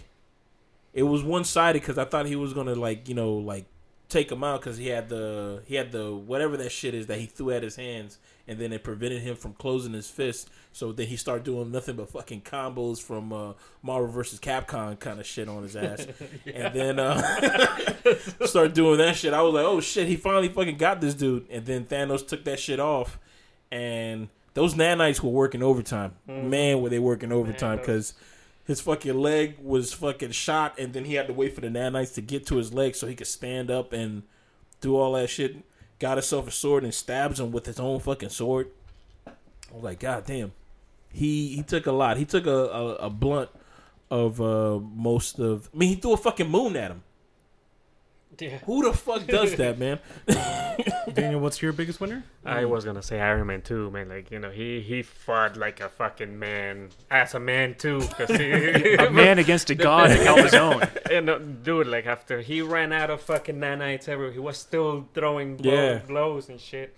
[0.94, 3.66] it was one sided because I thought he was gonna like you know like
[4.10, 7.20] take him out because he had the he had the whatever that shit is that
[7.20, 8.18] he threw at his hands
[8.52, 10.50] and then it prevented him from closing his fist.
[10.74, 15.22] So then he started doing nothing but fucking combos from uh, Marvel versus Capcom kind
[15.22, 16.06] of shit on his ass,
[16.54, 17.22] and then uh,
[18.46, 19.34] started doing that shit.
[19.34, 21.50] I was like, oh shit, he finally fucking got this dude.
[21.50, 23.20] And then Thanos took that shit off,
[23.72, 26.16] and those nanites were working overtime.
[26.50, 28.14] Man, were they working overtime because
[28.66, 32.14] his fucking leg was fucking shot, and then he had to wait for the nanites
[32.16, 34.24] to get to his leg so he could stand up and
[34.82, 35.64] do all that shit.
[36.02, 38.72] Got himself a sword and stabs him with his own fucking sword.
[39.28, 39.32] I
[39.72, 40.52] was like, God damn.
[41.14, 42.18] He he took a lot.
[42.18, 43.52] He took a, a, a blunt
[44.10, 45.70] of uh, most of.
[45.72, 47.04] I mean, he threw a fucking moon at him.
[48.40, 48.58] Yeah.
[48.66, 50.00] Who the fuck does that, man?
[51.14, 52.24] Daniel, what's your biggest winner?
[52.46, 54.10] I was gonna say Iron Man too, man.
[54.10, 58.00] Like you know, he he fought like a fucking man, as a man too.
[58.18, 60.82] Cause he, A man against a god to help his own.
[61.12, 65.08] and uh, dude, like after he ran out of fucking nanites everywhere, he was still
[65.14, 66.00] throwing blow, Yeah.
[66.08, 66.96] blows and shit.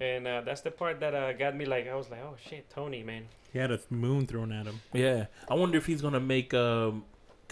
[0.00, 2.68] And uh, that's the part that uh, got me like, I was like, oh shit,
[2.68, 3.26] Tony, man.
[3.52, 4.80] He had a moon thrown at him.
[4.92, 7.04] Yeah, I wonder if he's gonna make um,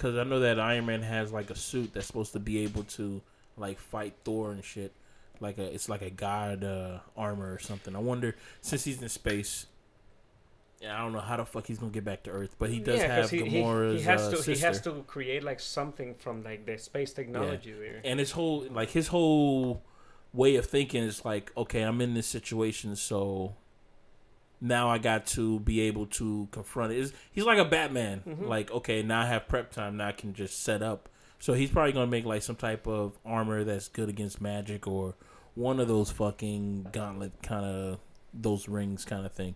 [0.02, 2.82] because I know that Iron Man has like a suit that's supposed to be able
[2.84, 3.22] to
[3.56, 4.92] like fight Thor and shit.
[5.38, 7.94] Like a, it's like a god uh, armor or something.
[7.94, 9.66] I wonder since he's in space.
[10.80, 12.80] Yeah, I don't know how the fuck he's gonna get back to Earth, but he
[12.80, 14.52] does yeah, have he, he, Gamora's he has uh, to sister.
[14.52, 18.00] he has to create like something from like the space technology there.
[18.04, 19.84] and his whole like his whole
[20.32, 23.54] way of thinking is like okay i'm in this situation so
[24.64, 28.46] now i got to be able to confront it It's- he's like a batman Mhm.
[28.46, 31.08] like okay now i have prep time now i can just set up
[31.40, 35.14] so he's probably gonna make like some type of armor that's good against magic or
[35.54, 37.98] one of those fucking gauntlet kind of
[38.32, 39.54] those rings kind of thing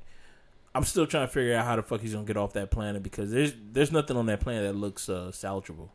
[0.75, 3.03] i'm still trying to figure out how the fuck he's gonna get off that planet
[3.03, 5.89] because there's there's nothing on that planet that looks uh salvageable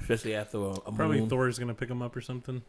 [0.00, 1.28] especially after a, a Probably moon.
[1.28, 2.62] Thor's gonna pick him up or something.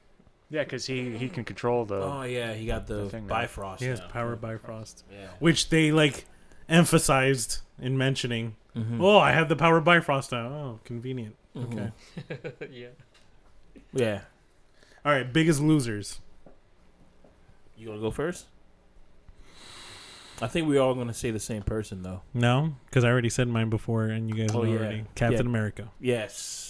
[0.52, 1.96] Yeah, because he, he can control the.
[1.96, 3.34] Oh yeah, he got the, the thing now.
[3.36, 3.80] Bifrost.
[3.82, 4.08] He has now.
[4.10, 5.28] power Bifrost, Yeah.
[5.40, 6.26] which they like
[6.68, 8.56] emphasized in mentioning.
[8.76, 9.02] Mhm.
[9.02, 10.48] Oh, I have the power Bifrost now.
[10.48, 11.36] Oh, convenient.
[11.56, 11.92] Mhm.
[12.30, 12.56] Okay.
[12.72, 12.88] yeah.
[13.94, 14.22] Yeah.
[15.06, 16.20] All right, biggest losers.
[17.78, 18.46] You gonna go first?
[20.42, 22.22] I think we're all gonna say the same person though.
[22.34, 24.80] No, because I already said mine before, and you guys Oh, know yeah.
[24.80, 25.06] already.
[25.16, 25.50] Captain Yeah.
[25.50, 25.92] America.
[26.00, 26.68] Yes.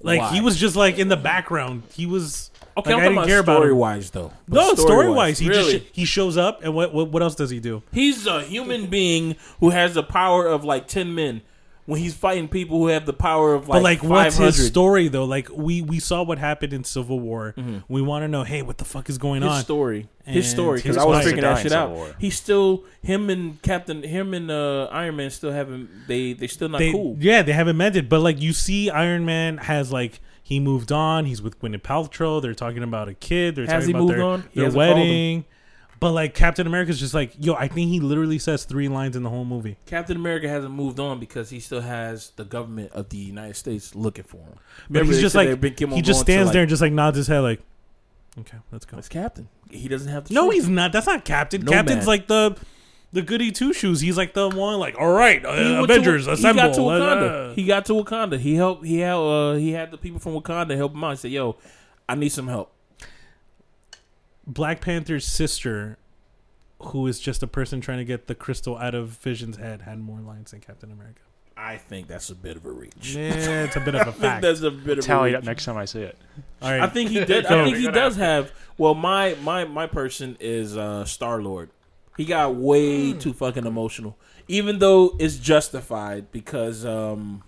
[0.00, 0.32] Like Why?
[0.34, 1.82] he was just like in the background.
[1.92, 3.62] He was Okay, like, I didn't care about him.
[3.62, 4.32] story wise though.
[4.46, 5.38] No story wise.
[5.40, 5.80] He really.
[5.80, 7.82] just he shows up, and what, what what else does he do?
[7.92, 11.42] He's a human being who has the power of like ten men.
[11.88, 14.46] When he's fighting people who have the power of like, but like, what's 500.
[14.54, 15.24] his story though?
[15.24, 17.54] Like we we saw what happened in Civil War.
[17.56, 17.82] Mhm.
[17.88, 19.48] We want to know, hey, what the fuck is going on?
[19.48, 19.64] His on?
[19.64, 21.24] story, And his story, because I was life.
[21.24, 21.92] figuring that shit out.
[21.92, 22.14] War.
[22.18, 25.88] He's still him and Captain, him and uh, Iron Man still haven't.
[26.06, 27.16] They they still not they, cool.
[27.18, 30.92] Yeah, they haven't met it, but like you see, Iron Man has like he moved
[30.92, 31.24] on.
[31.24, 32.42] He's with Gwyneth Paltrow.
[32.42, 33.56] They're talking about a kid.
[33.56, 34.44] They're Has talking he about moved their, on?
[34.54, 34.98] Their hasn't called him.
[34.98, 35.44] wedding.
[36.00, 39.22] But like Captain America's just like, yo, I think he literally says three lines in
[39.22, 39.76] the whole movie.
[39.86, 43.94] Captain America hasn't moved on because he still has the government of the United States
[43.94, 44.54] looking for him.
[44.88, 46.62] But Remember he's just like they've been keep on he just to, stands like- there
[46.62, 47.60] and just like nods his head like,
[48.38, 48.96] okay, let's go.
[48.96, 49.48] That's Captain.
[49.70, 50.34] He doesn't have the.
[50.34, 50.92] No, he's not.
[50.92, 51.62] That's not Captain.
[51.62, 52.56] No Captain's like the
[53.12, 54.00] the goody two shoes.
[54.00, 56.62] He's like the one like, all right, uh, went to- Avengers assemble.
[56.62, 57.50] He got to Wakanda.
[57.50, 58.38] uh." He got to Wakanda.
[58.38, 58.84] He helped.
[58.86, 59.14] He had.
[59.14, 61.10] Uh, he had the people from Wakanda help him out.
[61.10, 61.56] He said, "Yo,
[62.08, 62.72] I need some help."
[64.48, 65.98] Black Panther's sister,
[66.80, 70.00] who is just a person trying to get the crystal out of Vision's head, had
[70.00, 71.20] more lines than Captain America.
[71.56, 73.14] I think that's a bit of a reach.
[73.16, 74.42] Yeah, it's a bit of a I think fact.
[74.42, 75.38] that's a bit of a Tally it reach.
[75.38, 76.16] up next time I see it.
[76.62, 77.46] All right, I think he did.
[77.50, 78.52] I think he does have.
[78.78, 81.70] Well, my my my person is uh, Star Lord.
[82.16, 83.18] He got way Hmm.
[83.18, 84.16] too fucking emotional,
[84.48, 87.42] even though it's justified because, um,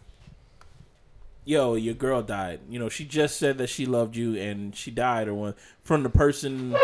[1.50, 2.60] yo, your girl died.
[2.72, 6.02] You know, she just said that she loved you and she died, or one from
[6.02, 6.74] the person.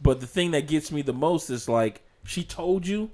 [0.00, 3.10] But the thing that gets me the most is like she told you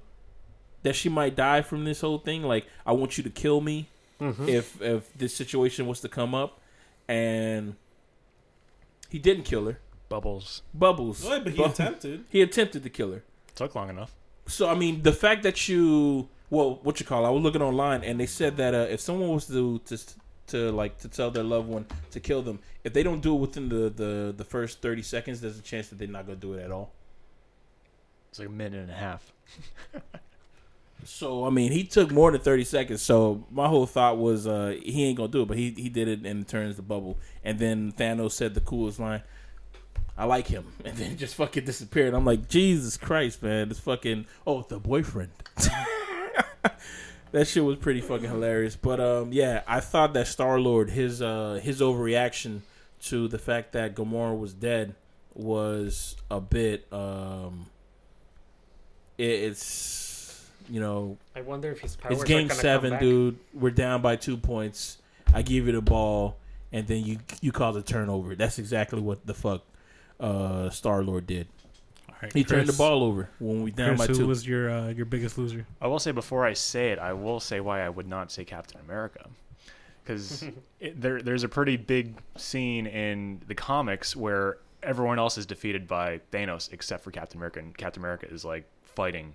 [0.83, 2.43] that she might die from this whole thing.
[2.43, 3.87] Like, I want you to kill me
[4.21, 4.49] Mm-hmm.
[4.49, 6.59] if if this situation was to come up,
[7.07, 7.75] and
[9.09, 9.79] he didn't kill her.
[10.09, 12.25] Bubbles Bubbles, but he Bu- attempted.
[12.29, 13.23] he attempted to kill her.
[13.55, 14.11] took long enough.
[14.47, 17.23] So I mean, the fact that you well, what you call?
[17.23, 19.97] it, I was looking online, and they said that uh, if someone was to to
[20.49, 23.39] to like to tell their loved one to kill them, if they don't do it
[23.39, 26.53] within the the the first thirty seconds, there's a chance that they're not gonna do
[26.53, 26.91] it at all.
[28.29, 29.31] It's like a minute and a half.
[31.05, 33.01] So I mean, he took more than thirty seconds.
[33.01, 36.07] So my whole thought was uh, he ain't gonna do it, but he he did
[36.07, 37.17] it and it turns the bubble.
[37.43, 39.23] And then Thanos said the coolest line,
[40.17, 42.13] "I like him," and then just fucking disappeared.
[42.13, 45.31] I'm like, Jesus Christ, man, this fucking oh the boyfriend.
[47.31, 48.75] that shit was pretty fucking hilarious.
[48.75, 52.61] But um, yeah, I thought that Star Lord his uh his overreaction
[53.03, 54.95] to the fact that Gamora was dead
[55.33, 57.67] was a bit um.
[59.17, 63.37] It, it's you know I wonder if his powers it's are game seven, dude.
[63.53, 64.97] We're down by two points.
[65.33, 66.37] I give you the ball,
[66.71, 68.35] and then you you cause a turnover.
[68.35, 69.63] That's exactly what the fuck
[70.19, 71.47] uh, Star Lord did.
[72.21, 74.27] All right, He turned the ball over when we down Chris, by who two.
[74.27, 75.65] was your uh, your biggest loser?
[75.79, 78.43] I will say before I say it, I will say why I would not say
[78.43, 79.29] Captain America,
[80.03, 80.43] because
[80.95, 86.19] there there's a pretty big scene in the comics where everyone else is defeated by
[86.33, 89.31] Thanos except for Captain America, and Captain America is like fighting.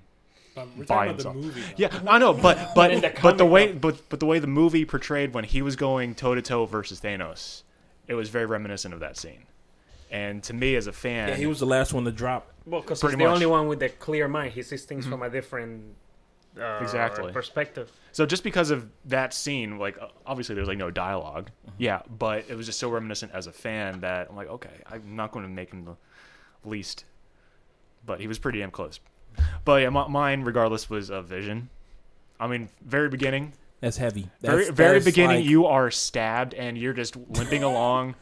[0.76, 1.62] we're talking about the movie.
[1.76, 4.84] Yeah, I know, but but the but the way but but the way the movie
[4.84, 7.62] portrayed when he was going toe to toe versus Thanos,
[8.08, 9.44] it was very reminiscent of that scene.
[10.14, 12.52] And to me, as a fan, yeah, he was the last one to drop.
[12.66, 13.26] Well, because he's the much.
[13.26, 14.52] only one with a clear mind.
[14.52, 15.82] He sees things from a different
[16.56, 17.32] uh, Exactly.
[17.32, 17.90] perspective.
[18.12, 21.48] So just because of that scene, like uh, obviously there's like no dialog
[21.78, 25.16] yeah, but it was just so reminiscent as a fan that I'm like, okay, I'm
[25.16, 25.96] not going to make him the
[26.68, 27.04] least,
[28.06, 29.00] but he was pretty damn close.
[29.64, 31.68] But yeah, my, mine regardless was a Vision.
[32.38, 34.28] I mean, very beginning, That's heavy.
[34.40, 38.14] very That's- very that's beginning, like- you are stabbed and you're just limping along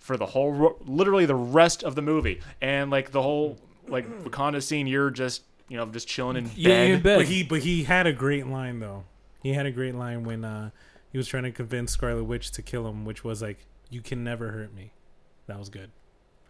[0.00, 4.62] for the whole, literally the rest of the movie, and like the whole like Wakanda
[4.62, 6.90] scene, you're just you know just chilling in Yeah, bed.
[6.90, 7.16] in bed.
[7.18, 9.04] But he but he had a great line though.
[9.42, 10.70] He had a great line when uh,
[11.12, 14.24] he was trying to convince Scarlet Witch to kill him, which was like, "You can
[14.24, 14.92] never hurt me."
[15.46, 15.90] That was good.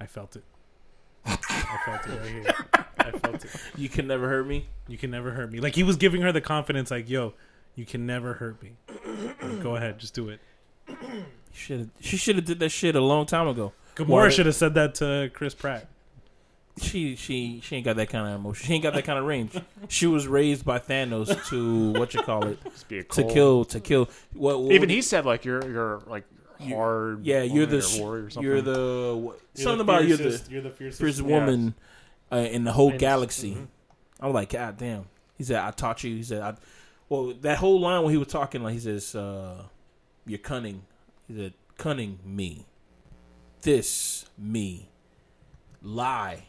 [0.00, 0.44] I felt it.
[1.26, 2.54] I felt it right here.
[2.98, 3.50] I felt it.
[3.76, 4.68] You can never hurt me.
[4.88, 5.60] You can never hurt me.
[5.60, 7.34] Like he was giving her the confidence, like, "Yo,
[7.74, 8.72] you can never hurt me.
[9.42, 10.40] Like, Go ahead, just do it."
[11.52, 13.72] Should she should have did that shit a long time ago.
[13.96, 15.86] Gamora should have said that to Chris Pratt.
[16.80, 18.66] She she she ain't got that kind of emotion.
[18.66, 19.52] She ain't got that kind of range.
[19.88, 23.64] She was raised by Thanos to what you call it Just be a to kill
[23.66, 24.08] to kill.
[24.32, 26.24] What, what Even he said like you're you're like
[26.60, 27.26] You- hard.
[27.26, 28.50] Yeah, you're woman the or warrior or something.
[28.50, 31.74] you're the what, something about you're the you're the fiercest, first woman
[32.32, 33.54] uh, in the whole And- galaxy.
[33.56, 33.66] mhm.
[34.20, 35.06] I'm like, God damn.
[35.36, 36.14] He said, I taught you.
[36.14, 36.54] He said, I,
[37.08, 39.62] well, that whole line when he was talking, like he says, uh,
[40.26, 40.82] "You're cunning."
[41.30, 42.66] He said, "Cunning me,
[43.62, 44.90] this me,
[45.80, 46.44] lie."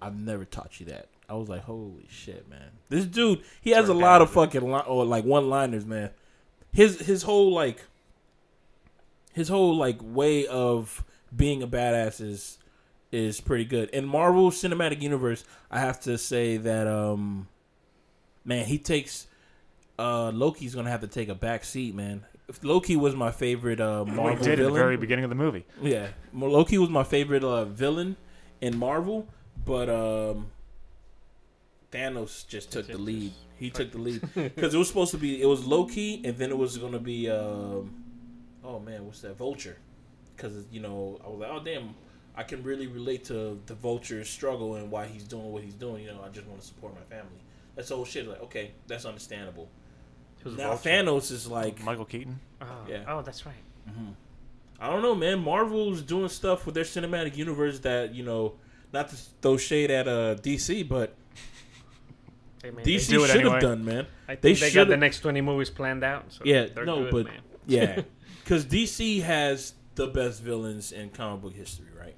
[0.00, 1.08] I've never taught you that.
[1.28, 2.70] I was like, holy shit, man.
[2.88, 6.10] This dude, he has a lot of fucking li- or like one liners, man.
[6.72, 7.84] His his whole like
[9.32, 11.04] his whole like way of
[11.34, 12.58] being a badass is
[13.10, 13.90] is pretty good.
[13.90, 17.48] In Marvel Cinematic Universe, I have to say that um
[18.44, 19.26] man, he takes
[19.98, 22.24] uh Loki's gonna have to take a back seat, man.
[22.52, 25.30] If Loki was my favorite uh Well, he Marvel did at the very beginning of
[25.30, 25.64] the movie.
[25.80, 28.16] Yeah, Loki was my favorite uh, villain
[28.60, 29.26] in Marvel,
[29.64, 30.50] but um,
[31.90, 33.32] Thanos just took the lead.
[33.56, 36.50] He took the lead because it was supposed to be it was Loki, and then
[36.50, 38.04] it was going to be um,
[38.62, 39.78] oh man, what's that Vulture?
[40.36, 41.94] Because you know I was like, oh damn,
[42.36, 46.04] I can really relate to the Vulture's struggle and why he's doing what he's doing.
[46.04, 47.40] You know, I just want to support my family.
[47.76, 48.28] That's the whole shit.
[48.28, 49.70] Like, okay, that's understandable.
[50.42, 50.90] Who's Now Vulture?
[50.90, 52.40] Thanos is like Michael Keaton.
[52.60, 53.04] Oh, Yeah.
[53.08, 53.54] oh, that's right.
[54.80, 55.38] I don't know, man.
[55.38, 58.54] Marvel's doing stuff with their cinematic universe that you know,
[58.92, 61.14] not to throw shade at uh, DC, but
[62.62, 63.52] Hey, man, DC do it should anyway.
[63.54, 64.06] have done, man.
[64.28, 66.24] I think they they, got should've- the next 20 movies planned out.
[66.32, 67.40] So Yeah, they're no, good, but- man.
[67.66, 68.02] Yeah,
[68.44, 72.16] because DC has the best villains in comic book history, right?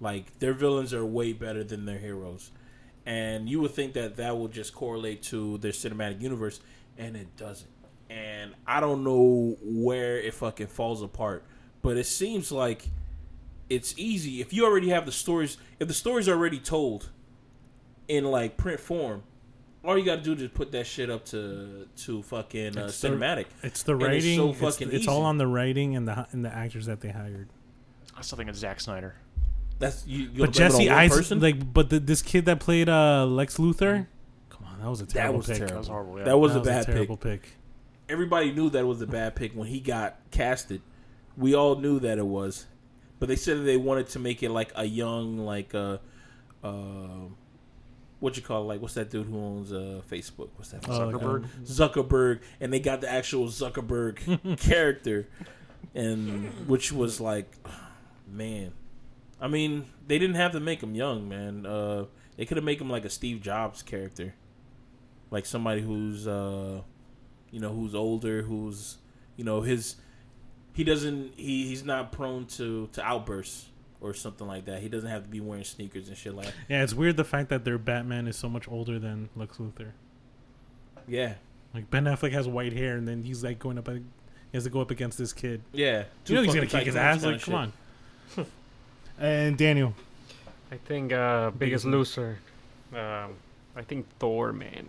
[0.00, 2.52] Like their villains are way better than their heroes,
[3.06, 6.60] and you would think that that will just correlate to their cinematic universe,
[6.98, 7.70] and it doesn't.
[8.10, 11.44] And I don't know where it fucking falls apart,
[11.82, 12.88] but it seems like
[13.70, 15.56] it's easy if you already have the stories.
[15.80, 17.10] If the story's already told
[18.08, 19.22] in like print form,
[19.84, 22.86] all you got to do is just put that shit up to to fucking uh,
[22.86, 23.46] It's the- cinematic.
[23.62, 24.36] It's the And it's writing.
[24.38, 27.10] so It's, fucking it's all on the writing and the and the actors that they
[27.10, 27.48] hired.
[28.16, 29.14] I still think it's Zack Snyder.
[29.78, 30.28] That's you.
[30.32, 33.80] you But Jesse on one like, but the, this kid that played uh, Lex Luthor,
[33.92, 34.06] come on,
[34.84, 35.56] that was a That terrible was pick.
[35.56, 35.74] terrible.
[35.74, 36.18] That was horrible.
[36.18, 36.24] Yeah.
[36.24, 36.94] That was That a bad pick.
[36.94, 37.48] terrible pick.
[38.08, 40.82] Everybody knew that was a bad pick when he got casted.
[41.36, 42.66] We all knew that it was,
[43.18, 45.98] but they said that they wanted to make it like a young, like uh,
[46.62, 47.28] uh,
[48.20, 48.66] what you call it?
[48.66, 50.48] like what's that dude who owns uh Facebook?
[50.56, 50.86] What's that?
[50.88, 51.44] Uh, Zuckerberg?
[51.44, 55.26] um, Zuckerberg, and they got the actual Zuckerberg character,
[55.94, 57.50] and which was like,
[58.30, 58.72] man,
[59.40, 61.64] I mean, they didn't have to make him young, man.
[61.66, 62.04] Uh,
[62.36, 64.34] they could have made him like a Steve Jobs character,
[65.30, 66.80] like somebody who's, uh,
[67.50, 68.98] you know, who's older, who's,
[69.36, 69.96] you know, his,
[70.74, 73.66] he doesn't, he he's not prone to to outbursts
[74.00, 74.82] or something like that.
[74.82, 76.46] He doesn't have to be wearing sneakers and shit like.
[76.46, 76.54] that.
[76.68, 79.92] Yeah, it's weird the fact that their Batman is so much older than Lex Luthor.
[81.06, 81.34] Yeah,
[81.74, 83.88] Like Ben Affleck has white hair, and then he's like going up.
[83.88, 84.00] He
[84.54, 85.60] has to go up against this kid.
[85.72, 87.16] Yeah, You know he's gonna kick his ass.
[87.20, 87.54] kinda Like, shit.
[87.54, 87.74] come
[88.38, 88.46] on.
[89.18, 89.94] and Daniel,
[90.72, 92.38] I think uh, biggest Biggest loser.
[92.92, 93.34] Um,
[93.76, 94.88] I think Thor, man.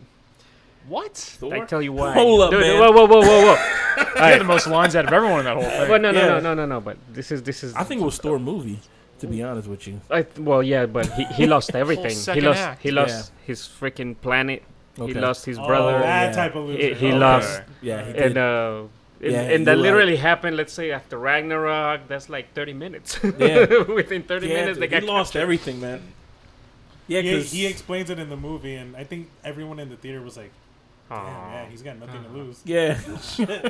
[0.87, 1.15] What?
[1.15, 1.53] Thor?
[1.55, 2.13] I tell you why.
[2.13, 2.79] Hold up, Dude, man.
[2.79, 3.55] Whoa, whoa, whoa, whoa, whoa.
[4.15, 5.89] He had the most lines out of everyone in that whole thing.
[5.89, 6.27] Well, no, no, Yeah.
[6.27, 6.81] no, no, no, no.
[6.81, 7.73] But this is this is.
[7.75, 8.79] I think it was Thor movie.
[9.19, 12.09] To be honest with you, I, well, yeah, but he, he lost everything.
[12.09, 12.81] he second lost act.
[12.83, 14.61] he lost his freaking planet.
[14.99, 15.13] okay.
[15.13, 15.99] He lost his Oh, brother.
[15.99, 16.31] that yeah.
[16.35, 16.79] type of loser.
[16.79, 17.17] He, he Okay.
[17.17, 18.83] lost, Yeah, he and uh,
[19.21, 20.57] and, Yeah, and that you're literally happened.
[20.57, 23.17] Let's say after Ragnarok, that's like thirty minutes.
[23.23, 23.83] Yeah.
[23.87, 25.43] Within thirty yeah, minutes, they dude, got he lost captured.
[25.43, 26.01] everything, man.
[27.07, 29.95] Yeah, he, because he explains it in the movie, and I think everyone in the
[29.95, 30.51] theater was like,
[31.09, 31.51] "Damn, Aw.
[31.53, 32.99] yeah, he's got nothing to lose." yeah,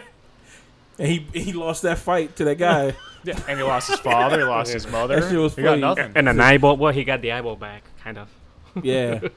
[1.00, 2.96] and he he lost that fight to that guy.
[3.26, 4.38] Yeah, and he lost his father.
[4.38, 5.20] He lost his mother.
[5.20, 5.82] That shit was he got funny.
[5.82, 6.12] nothing.
[6.14, 6.78] And an eyeball.
[6.78, 8.30] Well, he got the eyeball back, kind of.
[8.84, 9.32] yeah, it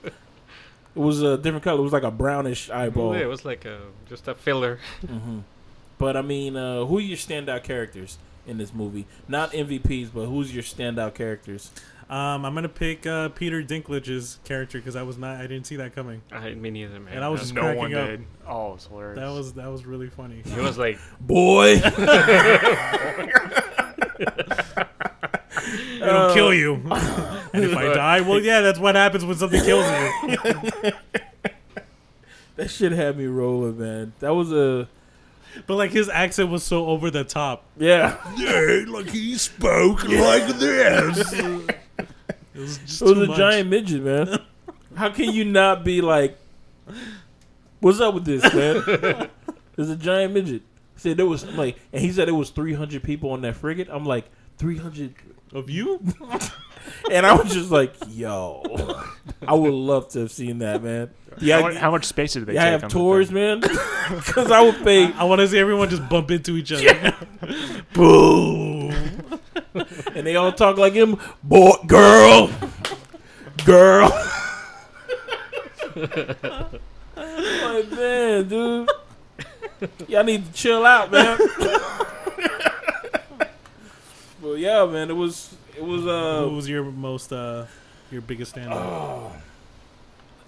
[0.94, 1.78] was a different color.
[1.80, 3.14] It was like a brownish eyeball.
[3.14, 4.78] Yeah, it was like a just a filler.
[5.00, 5.38] hmm
[5.96, 9.06] But I mean, uh, who are your standout characters in this movie?
[9.26, 11.70] Not MVPs, but who's your standout characters?
[12.10, 15.76] Um, I'm gonna pick uh, Peter Dinklage's character because I was not, I didn't see
[15.76, 16.22] that coming.
[16.32, 17.12] I me neither, man.
[17.14, 18.06] And I was just no cracking one up.
[18.08, 18.24] did.
[18.46, 19.18] Oh, it was hilarious.
[19.18, 20.42] That was that was really funny.
[20.44, 21.74] It was like Boy,
[26.00, 26.74] It'll kill you,
[27.52, 30.92] and if I die, well, yeah, that's what happens when something kills you.
[32.56, 34.12] that shit had me rolling, man.
[34.20, 34.88] That was a
[35.66, 37.64] But like his accent was so over the top.
[37.76, 38.16] yeah.
[38.36, 41.34] Yeah, like he spoke like this.
[42.58, 43.36] It was It was a much.
[43.38, 44.38] giant midget, man.
[44.96, 46.36] How can you not be like,
[47.80, 48.82] "What's up with this, man?"
[49.76, 50.62] There's a giant midget.
[50.96, 53.86] Said there was like, and he said it was 300 people on that frigate.
[53.90, 54.24] I'm like,
[54.56, 55.14] 300,
[55.52, 56.02] of you.
[57.10, 58.62] and I was just like, "Yo,
[59.46, 62.46] I would love to have seen that, man." how, Yeah, much, how much space did
[62.46, 63.60] they yeah, I have on tours, man,
[64.16, 65.12] because I would pay.
[65.12, 67.14] I want to see everyone just bump into each other.
[67.92, 68.92] Boom.
[70.14, 71.18] and they all talk like him.
[71.42, 72.50] Boy, girl,
[73.64, 74.08] girl.
[77.16, 78.90] like man, dude,
[80.08, 81.38] y'all need to chill out, man.
[84.42, 87.66] well, yeah, man, it was it was Who uh, was your most uh,
[88.10, 89.32] your biggest standout?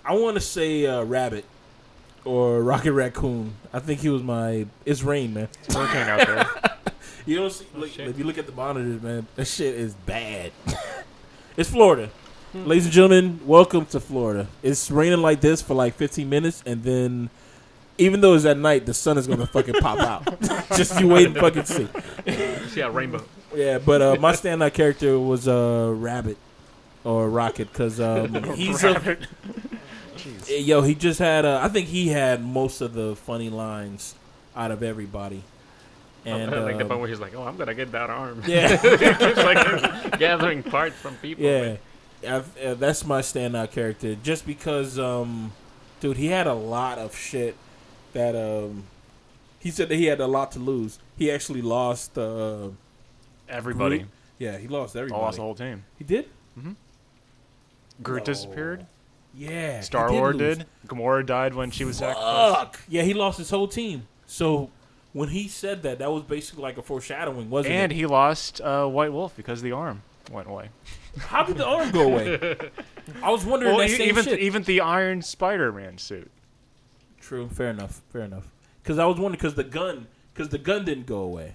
[0.05, 1.45] I want to say uh, Rabbit
[2.25, 3.55] or Rocket Raccoon.
[3.73, 4.67] I think he was my.
[4.85, 5.49] It's rain, man.
[5.65, 6.47] It's a hurricane out there.
[7.27, 8.09] You don't see, look, shit.
[8.09, 10.53] if you look at the monitors, man, that shit is bad.
[11.57, 12.11] it's Florida.
[12.55, 14.49] Ladies and gentlemen, welcome to Florida.
[14.63, 17.29] It's raining like this for like 15 minutes, and then,
[17.99, 20.41] even though it's at night, the sun is going to fucking pop out.
[20.77, 21.89] Just you wait and fucking see.
[22.71, 23.23] see a rainbow.
[23.55, 26.37] Yeah, but uh, my standout character was uh, Rabbit
[27.05, 29.19] or Rocket because um, he's a,
[30.49, 30.83] yo.
[30.83, 31.45] He just had.
[31.45, 34.15] Uh, I think he had most of the funny lines
[34.55, 35.43] out of everybody.
[36.25, 38.79] And like the um, part where he's like, "Oh, I'm gonna get that arm." yeah.
[39.43, 41.45] Like gathering parts from people.
[41.45, 41.77] Yeah.
[42.27, 42.43] Uh,
[42.75, 44.15] that's my standout character.
[44.23, 45.53] Just because, um,
[46.01, 47.57] dude, he had a lot of shit
[48.13, 48.85] that um,
[49.59, 50.99] he said that he had a lot to lose.
[51.17, 52.19] He actually lost.
[52.19, 52.69] Uh,
[53.51, 53.99] Everybody.
[53.99, 54.09] Groot.
[54.39, 55.21] yeah, he lost I everybody.
[55.23, 55.85] lost the whole team.
[55.99, 56.29] he did.
[56.61, 56.73] Hmm.
[58.03, 58.25] Groot No.
[58.25, 58.87] disappeared.
[59.35, 60.59] Yeah, he Star Lord lose.
[60.59, 60.67] did.
[60.87, 62.57] Gamora died when she was sacrificed.
[62.57, 62.81] Fuck.
[62.89, 64.07] Yeah, he lost his whole team.
[64.27, 64.71] So
[65.13, 67.79] when he said that, that was basically like a foreshadowing, wasn't it?
[67.79, 67.95] And it?
[67.97, 70.71] he lost uh, White Wolf because the arm went away.
[71.19, 72.57] How did the arm go away?
[73.23, 74.39] I was wondering Well, that e- same even shit.
[74.41, 76.31] even the Iron Spider-Man suit.
[77.21, 77.49] True.
[77.49, 78.01] Fair enough.
[78.13, 78.49] Fair enough.
[78.83, 81.55] Because I was wondering because the gun because the gun didn't go away.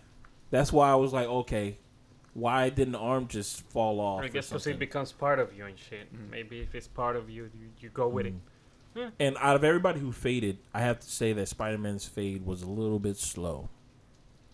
[0.52, 1.78] That's why I was like, okay,
[2.36, 4.22] why didn't the arm just fall off?
[4.22, 6.10] I guess because it becomes part of you and shit.
[6.30, 8.34] Maybe if it's part of you, you, you go with it.
[9.20, 12.62] And out of everybody who faded, I have to say that Spider Man's fade was
[12.62, 13.70] a little bit slow.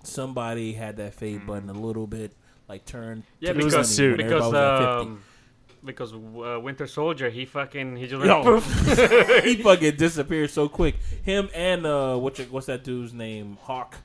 [0.04, 2.34] Somebody had that fade button a little bit
[2.70, 3.24] like turned.
[3.40, 4.18] Yeah, to It was the 20 suit.
[4.18, 5.10] Because everybody was at 50.
[5.10, 5.24] um,
[5.84, 8.44] because uh, Winter Soldier, he fucking he just Yo.
[8.44, 9.44] went poof.
[9.44, 10.96] he fucking disappeared so quick.
[11.24, 13.58] Him and uh, what's what's that dude's name?
[13.62, 13.96] Hawk.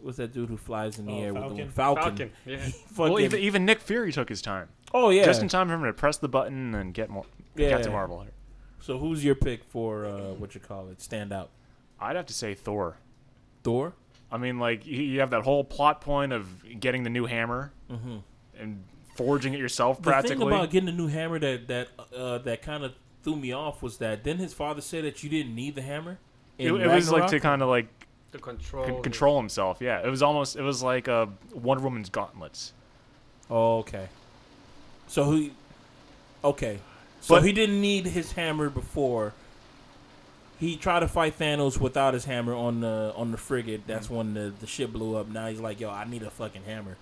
[0.00, 2.04] What's that dude who flies in the Oh, air with the Falcon?
[2.04, 2.30] Falcon.
[2.46, 2.68] Yeah.
[2.96, 5.82] Well, even, even Nick Fury took his time, oh yeah, just in time for him
[5.84, 7.24] to press the button and get more
[7.56, 7.70] Yeah.
[7.70, 8.24] Captain Marvel.
[8.80, 11.00] So who's your pick for uh, what you call it?
[11.02, 11.50] Stand out.
[12.00, 12.96] I'd have to say Thor.
[13.64, 13.94] Thor.
[14.30, 16.46] I mean, like you- you have that whole plot point of
[16.80, 18.16] getting the new hammer Mm-hmm.
[18.60, 18.84] and
[19.16, 22.62] forging it yourself Practically, The thing about getting a new hammer that that uh, that
[22.62, 22.92] kind of
[23.24, 26.18] threw me off was that then his father said that you didn't need the hammer.
[26.56, 27.88] it, it was like to kind of like
[28.32, 28.84] To control.
[28.84, 29.78] con- his- himself.
[29.80, 32.72] Yeah, it was almost it was like a Wonder Woman's gauntlets.
[33.50, 34.08] Oh, okay.
[35.06, 35.52] So he,
[36.44, 36.78] okay.
[37.20, 39.32] So But- he didn't need his hammer before.
[40.60, 43.86] he tried to fight Thanos without his hammer on the on the frigate.
[43.86, 44.16] That's mm-hmm.
[44.16, 45.28] when the, the ship blew up.
[45.28, 46.96] Now he's like, yo, I need a fucking hammer.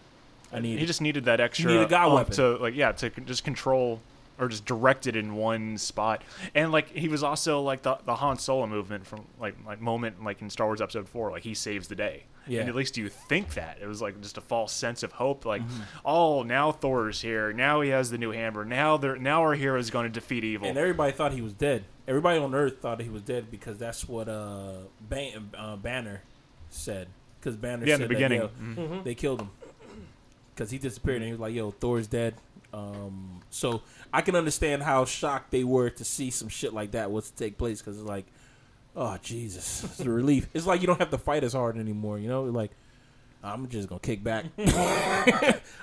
[0.53, 0.79] I need.
[0.79, 2.35] he just needed that extra need a god weapon.
[2.35, 4.01] to like yeah to c- just control
[4.39, 6.23] or just directed in one spot
[6.55, 10.23] and like he was also like the, the Han Solo movement from like like moment
[10.25, 12.61] like in Star Wars Episode Four like he saves the day Yeah.
[12.61, 15.45] and at least you think that it was like just a false sense of hope
[15.45, 15.83] like Mm-hmm.
[16.05, 19.79] oh now Thor's here now he has the new hammer now they're now our hero
[19.79, 21.85] is going to defeat evil and everybody thought he was dead.
[22.09, 26.23] Everybody on Earth thought he was dead because that's what uh, Ban- uh Banner
[26.71, 27.09] said.
[27.41, 29.03] Because Banner yeah in said the beginning that, yo, Mhm.
[29.05, 29.51] they killed him
[30.55, 32.35] because he disappeared and he was like, "Yo, Thor's dead."
[32.77, 37.11] Um, so I can understand how shocked they were to see some shit like that
[37.11, 38.27] was to take place because it's like,
[38.95, 40.47] oh Jesus, it's a relief.
[40.55, 42.19] It's like you don't have to fight as hard anymore.
[42.19, 42.73] You know, like
[43.43, 44.45] I'm just gonna kick back.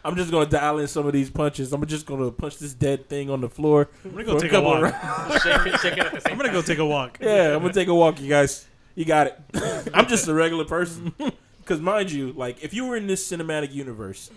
[0.05, 1.73] I'm just gonna dial in some of these punches.
[1.73, 3.89] I'm just gonna punch this dead thing on the floor.
[4.05, 5.41] I'm gonna go take a couple walk.
[5.41, 7.17] shake it, shake it at the same I'm gonna go take a walk.
[7.19, 8.67] Yeah, I'm gonna take a walk, you guys.
[8.93, 9.39] You got it.
[9.95, 11.11] I'm just a regular person.
[11.57, 14.29] Because mind you, like if you were in this cinematic universe,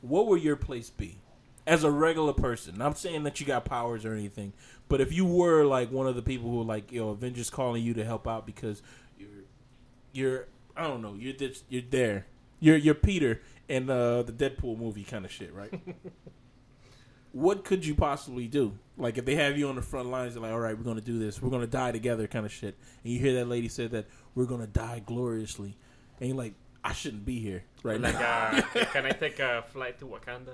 [0.00, 1.18] what would your place be
[1.66, 2.80] as a regular person?
[2.80, 4.52] I'm saying that you got powers or anything,
[4.88, 7.82] but if you were like one of the people who like you know Avengers calling
[7.82, 8.82] you to help out because
[9.18, 9.28] you're
[10.12, 10.46] you're
[10.76, 12.26] I don't know you're just, you're there.
[12.60, 15.72] You're you're Peter in uh, the Deadpool movie kind of shit, right?
[17.32, 18.78] what could you possibly do?
[18.96, 21.00] Like if they have you on the front lines, they're like, "All right, we're gonna
[21.00, 21.40] do this.
[21.40, 22.76] We're gonna die together," kind of shit.
[23.02, 25.76] And you hear that lady say that we're gonna die gloriously,
[26.20, 26.54] and you're like,
[26.84, 30.50] "I shouldn't be here right Like, now." uh, can I take a flight to Wakanda?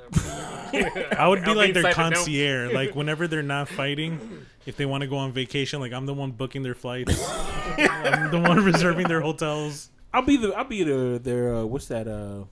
[1.18, 2.12] I would be I'll like their inside the dome.
[2.12, 2.72] concierge.
[2.74, 6.14] like whenever they're not fighting, if they want to go on vacation, like I'm the
[6.14, 7.18] one booking their flights.
[7.78, 9.90] I'm the one reserving their hotels.
[10.12, 12.44] I'll be the I'll be the their uh, what's that uh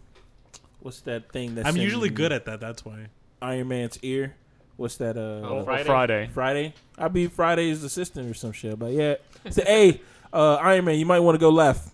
[0.81, 2.61] what's that thing that's I'm usually good at that.
[2.61, 3.07] That's why.
[3.43, 4.35] Iron Man's ear.
[4.77, 5.85] What's that uh Oh, Well, Friday.
[5.85, 6.75] Friday Friday?
[6.99, 8.79] I'll be Friday's assistant or some shit.
[8.79, 9.15] But yeah,
[9.51, 10.01] say, hey,
[10.33, 11.89] uh, Iron Man, you might want to go left.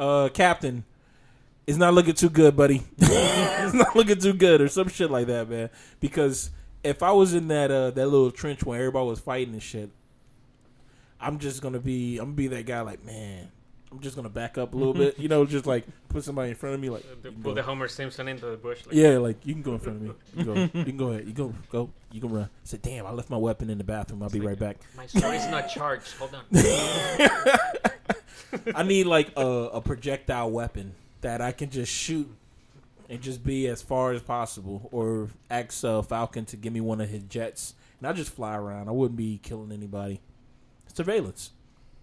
[0.00, 0.84] Uh, Captain,
[1.66, 2.82] it's not looking too good, buddy.
[2.98, 5.68] it's not looking too good, or some shit like that, man.
[6.00, 6.50] Because
[6.82, 9.90] if I was in that uh, that little trench where everybody was fighting and shit,
[11.20, 12.80] I'm just gonna be I'm gonna be that guy.
[12.80, 13.52] Like, man,
[13.92, 15.18] I'm just gonna back up a little bit.
[15.18, 16.88] You know, just like put somebody in front of me.
[16.88, 17.56] Like, The- you can Pull go.
[17.56, 18.86] the Homer Simpson into the bush.
[18.86, 20.12] Like, Yeah, like you can go in front of me.
[20.34, 20.60] You can go.
[20.78, 21.26] You can go ahead.
[21.26, 21.54] You go.
[21.70, 21.90] Go.
[22.10, 22.44] You can run.
[22.44, 24.22] I said, damn, I left my weapon in the bathroom.
[24.22, 24.78] I'll be right back.
[24.96, 26.12] My sword is not charged.
[26.16, 26.44] Hold on.
[28.74, 32.28] I need like a, a projectile weapon that I can just shoot
[33.08, 37.00] and just be as far as possible, or ask uh, Falcon to give me one
[37.00, 38.88] of his jets, and I just fly around.
[38.88, 40.20] I wouldn't be killing anybody.
[40.94, 41.50] Surveillance,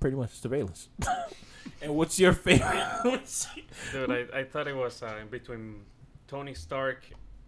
[0.01, 0.89] pretty much surveillance.
[1.81, 2.83] and what's your favorite?
[3.93, 5.85] Dude, I, I thought it was uh, between
[6.27, 7.05] Tony Stark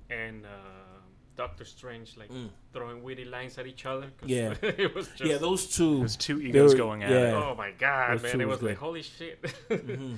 [0.09, 0.98] and uh,
[1.43, 2.49] Doctor Strange, like Mm.
[2.73, 4.07] throwing witty lines at each other.
[4.17, 4.53] 'cause Yeah.
[4.85, 5.23] it was just.
[5.29, 5.99] yeah, those two.
[5.99, 7.29] there's two egos were- going at yeah.
[7.29, 8.41] it Oh my god, Those man!
[8.41, 9.41] It was was like, holy shit.
[9.69, 10.17] Mhm.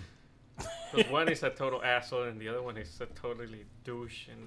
[0.92, 4.42] 'Cause one is a total asshole and the other one is a totally douche, and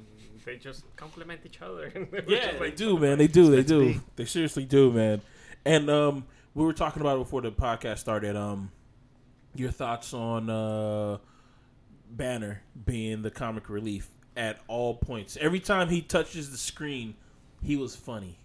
[0.45, 1.85] they just complement each other.
[1.95, 3.19] And it was Yeah, just they do, man.
[3.19, 3.51] They do.
[3.51, 3.81] They do.
[3.95, 4.01] be.
[4.17, 5.23] They seriously do, man.
[5.65, 8.37] And um, we were talking about it before the podcast started.
[8.37, 8.71] Um,
[9.55, 11.19] your thoughts on uh,
[12.11, 15.37] Banner being the comic relief at all points.
[15.41, 17.15] Every time he touches the screen,
[17.63, 18.39] he was funny.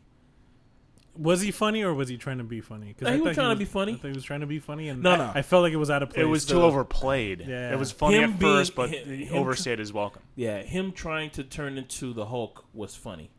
[1.17, 2.93] Was he funny or was he trying to be funny?
[2.93, 3.93] 'Cause No, I he was thought trying to be funny.
[3.93, 5.31] I thought he was trying to be funny, and No, I, no.
[5.35, 6.21] I felt like it was out of place.
[6.21, 7.73] it was too the- overplayed Yeah.
[7.73, 10.61] it was funny Him at being- first but him- he him- overstayed his welcome Yeah,
[10.61, 13.31] him trying to turn into the Hulk was funny.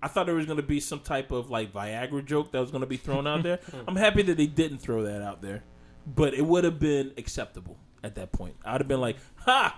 [0.00, 2.70] I thought there was going to be some type of like Viagra joke that was
[2.70, 3.58] going to be thrown out there.
[3.88, 5.64] I'm happy that they didn't throw that out there,
[6.06, 8.54] but it would have been acceptable at that point.
[8.64, 9.76] I would have been like, "Ha!"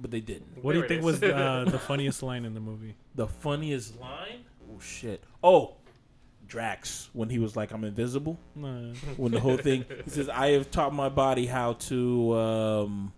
[0.00, 0.62] But they didn't.
[0.62, 1.32] what do you think it was is.
[1.32, 2.94] uh, the funniest line in the movie?
[3.16, 4.44] The funniest line?
[4.72, 5.24] Oh shit!
[5.42, 5.74] Oh,
[6.46, 10.52] Drax when he was like, "I'm invisible." Uh, When the whole thing, he says, "I
[10.52, 13.12] have taught my body how to um,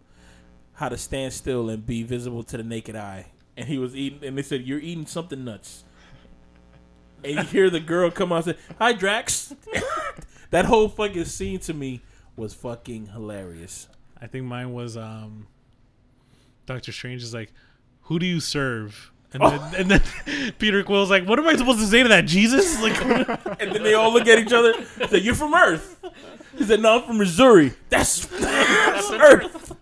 [0.72, 3.26] how to stand still and be visible to the naked eye."
[3.56, 5.84] And he was eating, and they said, "You're eating something nuts."
[7.22, 9.54] And you hear the girl come out and say, "Hi, Drax."
[10.50, 12.00] that whole fucking scene to me
[12.36, 13.86] was fucking hilarious.
[14.20, 15.46] I think mine was um,
[16.70, 17.52] Doctor Strange is like,
[18.02, 21.80] "Who do you serve?" And then, and then Peter Quill's like, "What am I supposed
[21.80, 23.00] to say to that, Jesus?" Like,
[23.60, 24.72] And then they all look at each other.
[25.08, 25.96] Say, "You're from Earth."
[26.56, 29.76] He said, "No, I'm from Missouri." That's, that's Earth.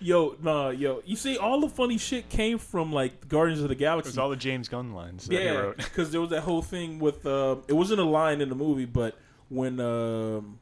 [0.00, 1.02] Yo, nah, yo.
[1.06, 4.10] You see, all the funny shit came from like Guardians of the it Galaxy.
[4.10, 7.24] was all the James Gunn lines that yeah, because there was that whole thing with.
[7.24, 9.16] Uh, it wasn't a line in the movie, but
[9.48, 10.58] when um,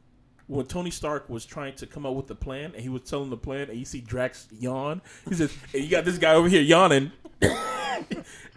[0.49, 3.31] when Tony Stark was trying to come up with the plan, and he was telling
[3.31, 5.03] the plan, and you see Drax yawn.
[5.29, 7.13] He says, "Hey, you got this guy over here yawning."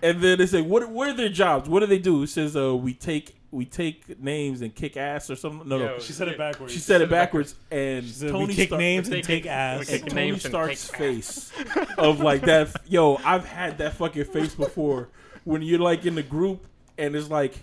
[0.02, 0.90] and then they say, "What?
[0.90, 1.68] What are their jobs?
[1.70, 5.30] What do they do?" It says, "Uh, we take we take names and kick ass
[5.30, 6.74] or something." No, no, She said it backwards.
[6.74, 9.90] she said it backwards, and said, Tony kick Stark- names and take ass.
[9.92, 11.52] and Tony Stark's face
[11.98, 12.76] of like that.
[12.88, 15.10] Yo, I've had that fucking face before
[15.44, 16.66] when you're like in the group
[16.98, 17.58] and it's like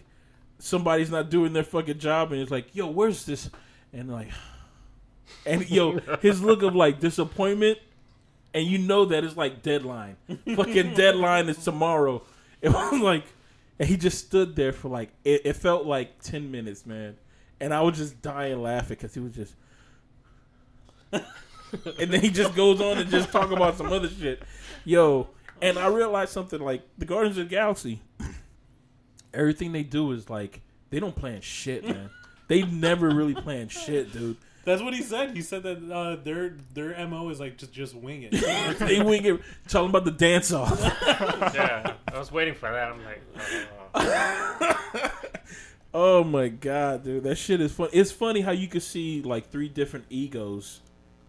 [0.59, 3.51] somebody's not doing their fucking job and it's like, yo, where's this?
[3.97, 4.29] And like,
[5.47, 7.79] and yo, his look of like disappointment,
[8.53, 10.17] and you know that it's like deadline.
[10.55, 12.23] fucking deadline is tomorrow.
[12.61, 13.25] It was like,
[13.79, 17.17] and he just stood there for like it, it felt like ten minutes, man.
[17.59, 19.55] And I was just dying laughing because he was just
[21.99, 24.43] and then he just goes on and just talk about some other shit.
[24.85, 25.29] Yo,
[25.63, 28.03] and I realized something like the Guardians of the Galaxy.
[29.35, 32.11] Everything they do is like they don't plan shit, man.
[32.49, 34.37] They never really plan shit, dude.
[34.65, 35.37] That's what he said.
[35.37, 38.33] He said that uh, their their mo is like just just wing it.
[38.81, 39.41] They wing it.
[39.69, 40.81] Tell them about the dance off.
[41.07, 42.93] yeah, I was waiting for that.
[42.93, 43.23] I'm like,
[43.95, 45.09] uh,
[45.99, 47.89] Oh my god, dude, that shit is fun.
[47.91, 50.81] It's funny how you can see like three different egos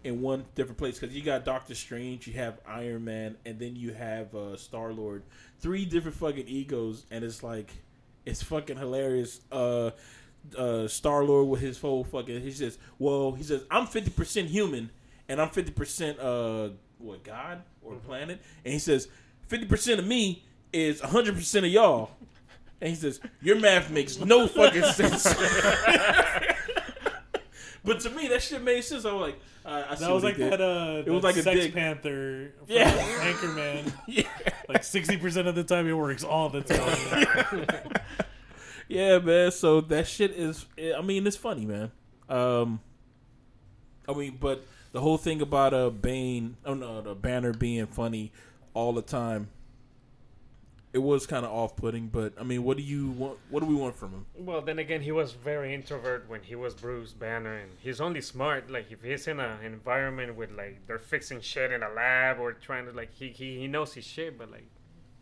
[0.04, 3.76] in one different place because you got Doctor Strange, you have Iron Man, and then
[3.76, 5.22] you have uh, Star Lord.
[5.60, 7.70] Three different fucking egos, and it's like
[8.26, 9.40] it's fucking hilarious.
[9.50, 9.92] Uh,
[10.56, 14.48] uh, Star Lord with his whole fucking he says, "Well, he says I'm fifty percent
[14.48, 14.90] human
[15.28, 19.08] and I'm fifty percent uh what God or planet," and he says
[19.46, 22.10] fifty percent of me is hundred percent of y'all.
[22.80, 25.24] And he says, "Your math makes no fucking sense."
[27.84, 29.04] but to me, that shit made sense.
[29.04, 30.60] I was like, uh, I That was like that.
[30.60, 31.74] Uh, It was like a Sex.
[31.74, 32.52] Panther.
[32.58, 32.90] From Yeah.
[33.32, 33.92] Anchorman.
[34.06, 34.22] yeah,
[34.68, 37.66] Like sixty percent of the time, it works all the time.
[38.88, 39.50] Yeah, man.
[39.52, 40.66] So that shit is.
[40.96, 41.90] I mean, it's funny, man.
[42.28, 42.80] Um,
[44.08, 48.32] I mean, but the whole thing about uh Bane, oh no, the Banner being funny
[48.74, 49.48] all the time.
[50.90, 53.38] It was kind of off-putting, but I mean, what do you want?
[53.50, 54.26] What do we want from him?
[54.38, 58.22] well, then again, he was very introvert when he was Bruce Banner, and he's only
[58.22, 58.70] smart.
[58.70, 62.40] Like if he's in a- an environment with like they're fixing shit in a lab
[62.40, 64.66] or trying to like he he, he knows his shit, but like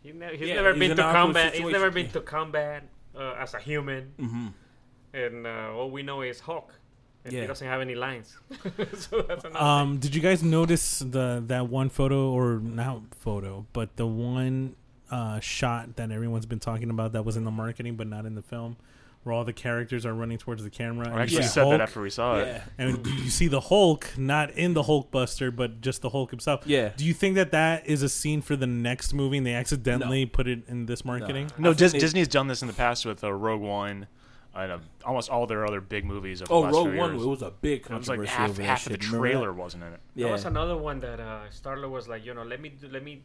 [0.01, 1.53] he ne- he's Yeah, never he's been to combat.
[1.53, 2.83] He's never been to combat
[3.17, 4.47] uh, as a human, Mm-hmm.
[5.13, 6.73] and uh, all we know is Hulk.
[7.25, 7.41] And Yeah.
[7.41, 8.37] he doesn't have any lines,
[8.93, 9.59] so that's another.
[9.65, 14.75] Um, did you guys notice the that one photo or not photo, but the one
[15.11, 18.35] uh, shot that everyone's been talking about that was in the marketing but not in
[18.35, 18.77] the film,
[19.27, 21.07] where all the characters are running towards the camera?
[21.07, 22.47] I and you actually see said Hulk, that after we saw it.
[22.47, 26.31] Yeah, and you see the Hulk not in the Hulk Buster, but just the Hulk
[26.31, 26.61] himself.
[26.65, 26.89] yeah.
[26.95, 30.25] Do you think that that is a scene for the next movie and they accidentally
[30.25, 31.51] put it in this marketing?
[31.57, 34.07] No, I Dis- think they- Disney's done this in the past with uh, Rogue One,
[34.55, 36.41] and uh, almost all their other big movies.
[36.41, 37.11] Over Oh, the last Rogue few One.
[37.13, 37.23] years.
[37.23, 39.03] It was a big It was controversy like half, half of the shit.
[39.11, 39.31] Remember that?
[39.33, 39.99] trailer wasn't in it.
[40.15, 40.23] Yeah.
[40.23, 42.87] There was another one that uh, Star Lord was like, you know, let me do,
[42.89, 43.21] let me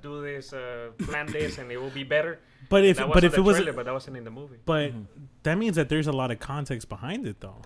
[0.00, 2.38] do this, uh, plan this, and it will be better.
[2.68, 4.56] But if but if it was trailer, but that wasn't in the movie.
[4.64, 5.04] but Mhm.
[5.44, 7.62] that means that there's a lot of context behind it though.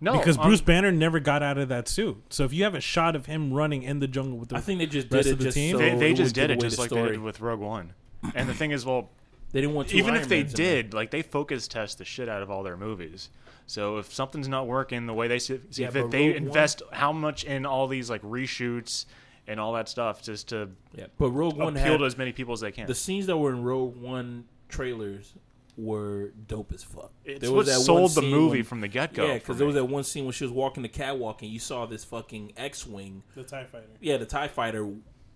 [0.00, 2.16] No, because um, Bruce Banner never got out of that suit.
[2.30, 4.60] So if you have a shot of him running in the jungle with the I
[4.60, 5.72] think they just rest did of it the just team?
[5.72, 7.92] so they, they just did it just the like they did with Rogue One.
[8.34, 9.10] And the thing is, well,
[9.52, 11.98] They didn't want two even Iron if they Mans in did, like they focus test
[11.98, 13.30] the shit out of all their movies.
[13.68, 16.46] So if something's not working the way they see, see Yeah, if they Rogue One-
[16.48, 19.06] invest how much in all these like reshoots
[19.48, 22.32] and all that stuff just to Yeah, but Rogue One appeal had to as many
[22.32, 22.86] people as they can.
[22.86, 25.34] the scenes that were in Rogue One trailers
[25.76, 27.10] were dope as fuck.
[27.24, 29.26] it's There what was that one sold the scene movie when- from the get go.
[29.26, 31.58] yeah, because there was that one scene when she was walking the catwalk and you
[31.58, 33.86] saw this fucking X-wing, the Tie Fighter.
[34.00, 34.92] yeah, the Tie Fighter,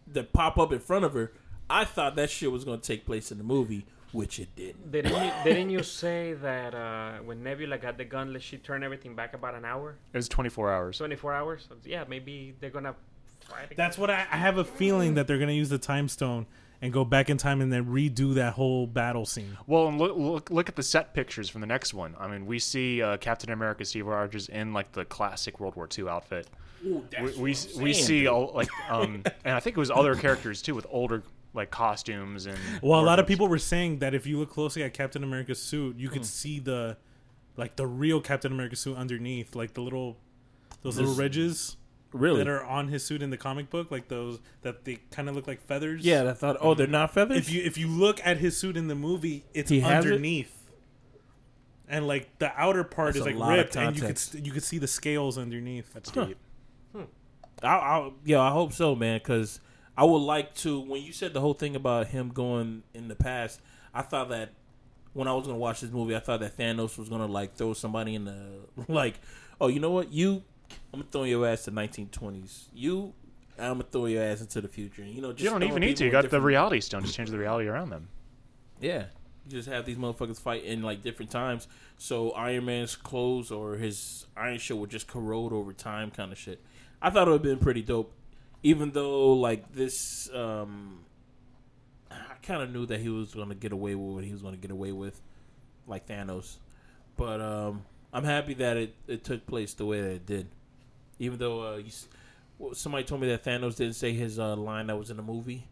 [0.09, 1.33] that pop up in front of her.
[1.69, 4.93] I thought that shit was going to take place in the movie, which it didn't.
[4.93, 9.17] Didn't you, didn't you say that uh, when Nebula got the gauntlet, she turned everything
[9.17, 10.99] back about an hour, it was 24 hours.
[10.99, 11.69] 24 hours?
[11.85, 13.01] Yeah, maybe they're gonna fight.
[13.55, 13.69] Again.
[13.77, 16.47] That's what I, I have a feeling that they're gonna use the time stone
[16.83, 19.57] and go back in time and then redo that whole battle scene.
[19.67, 22.15] Well, and look, look look at the set pictures from the next one.
[22.19, 25.89] I mean, we see uh, Captain America, Steve Rogers in like the classic World War
[25.97, 26.49] II outfit.
[26.85, 30.61] Ooh, We we, we see all, like um, and I think it was other characters
[30.61, 31.23] too with older
[31.55, 32.59] like costumes and.
[32.83, 33.29] Well, a lot of wardrobes.
[33.29, 36.25] people were saying that if you look closely at Captain America's suit, you could Hmm.
[36.25, 36.99] see the
[37.57, 40.19] like the real Captain America suit underneath, like the little
[40.83, 41.79] those little ridges
[42.13, 42.39] really.
[42.39, 45.35] that are on his suit in the comic book, like those that they kind of
[45.35, 46.05] look like feathers.
[46.05, 46.57] yeah, I thought.
[46.61, 47.39] Oh, they're not feathers.
[47.39, 50.09] If you if you look at his suit in the movie, it's He has it?
[50.13, 50.53] underneath.
[51.89, 54.33] And like the outer part That's is a like of ripped, and you could context.
[54.33, 55.93] st- you could see the scales underneath.
[55.95, 56.25] That's Huh.
[56.27, 56.39] deep.
[57.63, 59.19] I, I, yeah, I hope so, man.
[59.19, 59.61] Because
[59.97, 60.81] I would like to.
[60.81, 63.61] When you said the whole thing about him going in the past,
[63.95, 64.51] I thought that
[65.13, 67.73] when I was gonna watch this movie, I thought that Thanos was gonna like throw
[67.73, 69.21] somebody in the like.
[69.61, 70.13] Oh, you know what?
[70.13, 70.43] You,
[70.93, 72.65] I'm gonna throw your ass to 1920s.
[72.75, 73.13] You,
[73.59, 75.05] I'm gonna throw your ass into the future.
[75.05, 76.05] You know, just you don't even need to.
[76.05, 77.03] You got the different- reality stone.
[77.03, 78.09] Just change the reality around them.
[78.81, 79.07] Yeah,
[79.47, 81.69] you just have these motherfuckers fight in like different times.
[81.99, 86.39] So Iron Man's clothes or his Iron Shield would just corrode over time, kind of
[86.39, 86.61] shit.
[87.01, 88.13] I thought it would have been pretty dope,
[88.63, 91.05] even though like this, um,
[92.11, 94.43] I kind of knew that he was going to get away with what he was
[94.43, 95.21] going to get away with,
[95.87, 96.57] like Thanos.
[97.17, 100.49] But um, I'm happy that it, it took place the way that it did,
[101.19, 101.91] even though uh, you,
[102.59, 105.23] well, somebody told me that Thanos didn't say his uh, line that was in the
[105.23, 105.67] movie.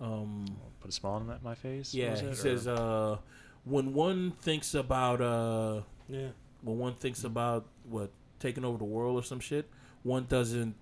[0.00, 0.46] Um,
[0.80, 1.92] Put a smile on that my face.
[1.94, 3.18] yeah, he it, says uh,
[3.64, 6.28] when one thinks about uh, Yeah.
[6.62, 9.68] when one thinks about what taking over the world or some shit,
[10.02, 10.74] one doesn't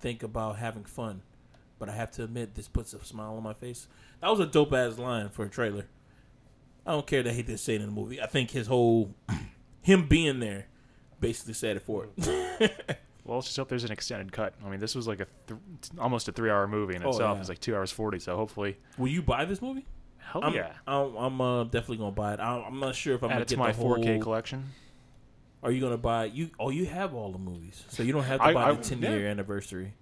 [0.00, 1.22] think about having fun.
[1.80, 3.88] But I have to admit, this puts a smile on my face.
[4.20, 5.86] That was a dope ass line for a trailer.
[6.86, 8.20] I don't care that he didn't say it in the movie.
[8.22, 9.12] I think his whole
[9.82, 10.66] him being there
[11.18, 12.98] basically said it for it.
[13.24, 14.54] Well, let's just hope there's an extended cut.
[14.64, 15.60] I mean, this was like a th-
[15.98, 17.36] almost a three-hour movie in Oh, itself.
[17.36, 17.40] yeah.
[17.40, 18.18] It's like two hours forty.
[18.18, 19.86] So hopefully, Will you buy this movie?
[20.18, 22.40] hell I'm, yeah, I'm, I'm uh, definitely gonna buy it.
[22.40, 23.96] I, I'm not sure if I'm add gonna it to get my the whole.
[23.96, 24.64] 4K collection.
[25.62, 26.50] Are you gonna buy you?
[26.58, 28.82] Oh, you have all the movies, so you don't have to I- buy I- the
[28.82, 29.94] ten year anniversary.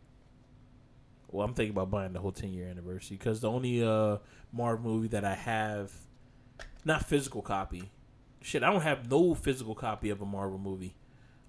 [1.31, 4.17] Well, I'm thinking about buying the whole ten year anniversary because the only uh
[4.53, 5.93] Marvel movie that I have,
[6.85, 7.91] not physical copy,
[8.41, 10.95] shit, I don't have no physical copy of a Marvel movie.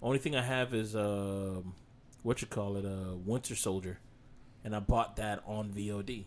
[0.02, 1.76] Only thing I have is um,
[2.24, 4.00] what you call it, uh, Winter Soldier,
[4.64, 6.26] and I bought that on VOD.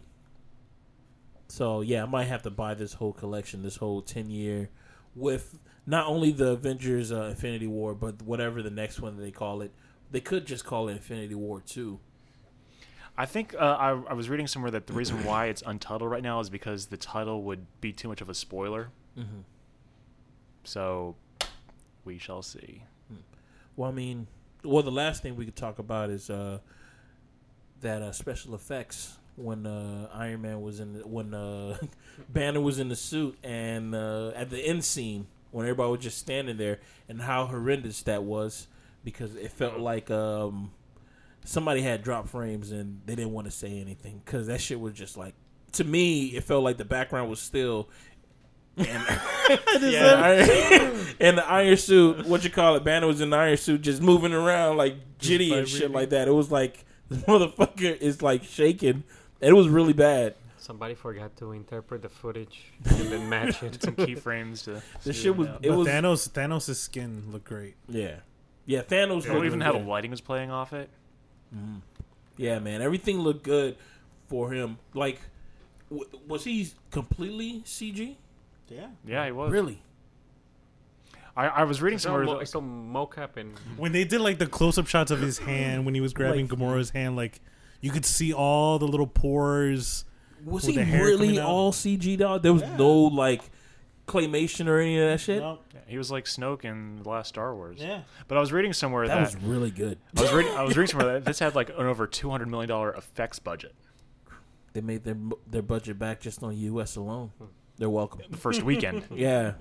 [1.49, 4.71] So yeah, I might have to buy this whole collection, this whole ten year,
[5.15, 9.61] with not only the Avengers uh, Infinity War, but whatever the next one they call
[9.61, 9.73] it.
[10.11, 11.99] They could just call it Infinity War Two.
[13.17, 16.23] I think uh, I, I was reading somewhere that the reason why it's untitled right
[16.23, 18.91] now is because the title would be too much of a spoiler.
[19.17, 19.41] Mm-hmm.
[20.65, 21.15] So
[22.05, 22.83] we shall see.
[23.77, 24.27] Well, I mean,
[24.63, 26.59] well, the last thing we could talk about is uh,
[27.81, 31.77] that uh, special effects when uh, Iron Man was in the, when uh,
[32.29, 36.19] Banner was in the suit and uh, at the end scene when everybody was just
[36.19, 38.69] standing there and how horrendous that was
[39.05, 40.71] because it felt like um,
[41.45, 44.95] somebody had drop frames and they didn't want to say anything because that shit was
[44.95, 45.35] just like
[45.73, 47.89] to me it felt like the background was still
[48.77, 48.89] and,
[49.81, 52.85] yeah, iron, and the iron suit, what you call it?
[52.85, 56.29] Banner was in the iron suit, just moving around like jitty and shit like that.
[56.29, 59.05] It was like the motherfucker is like shaking.
[59.41, 60.35] It was really bad.
[60.59, 63.83] Somebody forgot to interpret the footage and then match it.
[63.83, 64.83] Some keyframes to.
[65.05, 65.49] This shit was.
[65.49, 65.59] out.
[65.63, 65.89] It but was.
[65.89, 67.75] Thanos Thanos' skin looked great.
[67.89, 68.17] Yeah,
[68.65, 68.81] yeah.
[68.81, 69.25] Thanos.
[69.25, 70.89] They don't even how the lighting was playing off it.
[71.55, 71.83] Mhm.
[72.37, 72.83] Yeah, man.
[72.83, 73.77] Everything looked good
[74.29, 74.79] for him.
[74.95, 75.21] Like,
[75.91, 78.17] w- was he completely CG?
[78.69, 78.87] Yeah.
[79.05, 79.51] Yeah, he was.
[79.53, 79.83] Really?
[81.37, 82.25] I, I was reading somewhere.
[82.25, 85.21] mo- I that- saw mocap and When they did like the close up shots of
[85.21, 87.41] his hand when he was grabbing Like- Gamora's hand, like
[87.81, 90.05] you could see all the little pores.
[90.45, 92.17] Was With he the hair really all CG?
[92.19, 92.43] Dog?
[92.43, 92.77] There was Yeah.
[92.77, 93.43] no like
[94.07, 95.41] claymation or any of that shit.
[95.43, 95.65] Nope.
[95.87, 97.79] he was like Snoke in the last Star Wars.
[97.81, 98.03] yeah.
[98.29, 99.99] But I was reading somewhere That that, was really good.
[100.17, 100.53] I was reading.
[100.55, 103.39] I was reading somewhere that this had like an over two hundred million dollar effects
[103.39, 103.75] budget
[104.73, 105.17] They made their
[105.51, 106.95] their budget back just on U.S.
[106.97, 107.33] alone.
[107.39, 107.45] Hmm.
[107.79, 108.23] They're welcome.
[108.31, 109.05] the first weekend.
[109.15, 109.55] Yeah,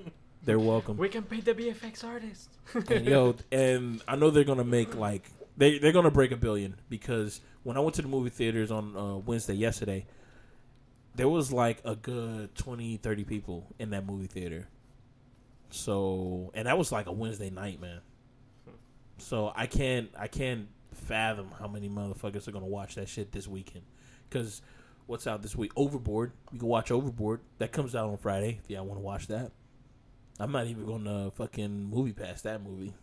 [0.43, 0.97] they're welcome.
[0.97, 2.49] we can pay the VFX artist.
[2.89, 6.75] And yo, and I know they're gonna make like they they're gonna break a billion
[6.89, 10.05] because when I went to the movie theaters on uh, Wednesday yesterday,
[11.15, 14.67] there was like a good 20, 30 people in that movie theater.
[15.69, 18.01] So and that was like a Wednesday night, man.
[19.17, 23.47] So I can't I can't fathom how many motherfuckers are gonna watch that shit this
[23.47, 23.85] weekend.
[24.29, 24.61] Because
[25.07, 25.71] what's out this week?
[25.75, 26.31] Overboard.
[26.51, 27.41] You can watch Overboard.
[27.59, 29.51] That comes out on Friday if y'all want to watch that.
[30.39, 32.93] I'm not even gonna fucking movie pass that movie.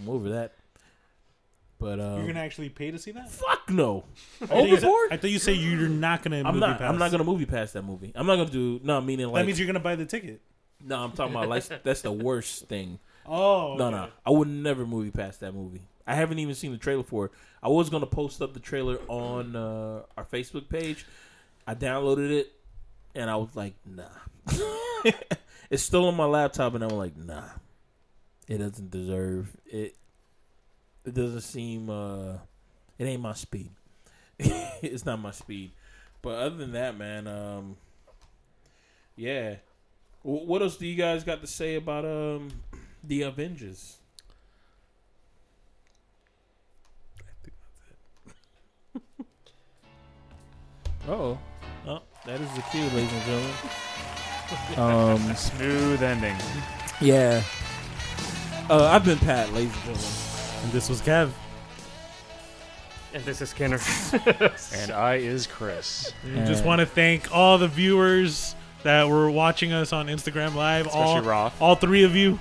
[0.00, 0.52] I'm over that.
[1.78, 3.28] But um, You're gonna actually pay to see that?
[3.30, 4.04] fuck no.
[4.40, 5.08] I thought you said- Overboard.
[5.12, 6.38] I thought you say you're not gonna.
[6.38, 6.78] I'm movie not.
[6.78, 6.88] Pass.
[6.92, 8.12] I'm not gonna movie pass that movie.
[8.14, 8.80] I'm not gonna do.
[8.84, 10.40] No, meaning like That means you're gonna buy the ticket.
[10.84, 12.98] no, I'm talking about like that's the worst thing.
[13.24, 15.82] Oh No, no, I would never movie pass that movie.
[16.06, 17.32] I haven't even seen the trailer for it.
[17.62, 21.06] I was gonna post up the trailer on uh, our Facebook page.
[21.66, 22.52] I downloaded it,
[23.14, 24.04] and I was like, nah.
[25.70, 27.44] it's still on my laptop, and I'm like, nah.
[28.48, 29.94] It doesn't deserve it.
[31.04, 31.88] It doesn't seem.
[31.90, 32.38] uh
[32.98, 33.70] It ain't my speed.
[34.38, 35.72] it's not my speed.
[36.20, 37.76] But other than that, man, um,
[39.16, 39.56] yeah.
[40.22, 42.50] Wh- What else do you guys got to say about um
[43.04, 43.98] the Avengers?
[51.08, 51.38] Oh,
[51.86, 53.50] oh, that is the cue, ladies and gentlemen.
[54.76, 56.36] Um, Smooth ending.
[57.00, 57.42] yeah.
[58.68, 60.10] Uh, I've been Pat, ladies and gentlemen.
[60.64, 61.30] And this was Kev.
[63.14, 63.78] And this is Skinner.
[64.74, 66.12] And I is Chris.
[66.22, 70.86] We just want to thank all the viewers that were watching us on Instagram Live.
[70.86, 71.62] Especially All, Roth.
[71.62, 72.38] all three of you.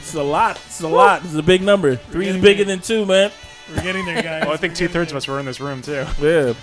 [0.00, 0.56] It's a lot.
[0.64, 1.22] It's a lot.
[1.22, 1.96] It's a big number.
[1.96, 3.30] Three is bigger than two, man.
[3.68, 4.44] We're getting there, guys.
[4.44, 6.04] Well, I think two thirds of us were in this room too.
[6.20, 6.54] Yeah.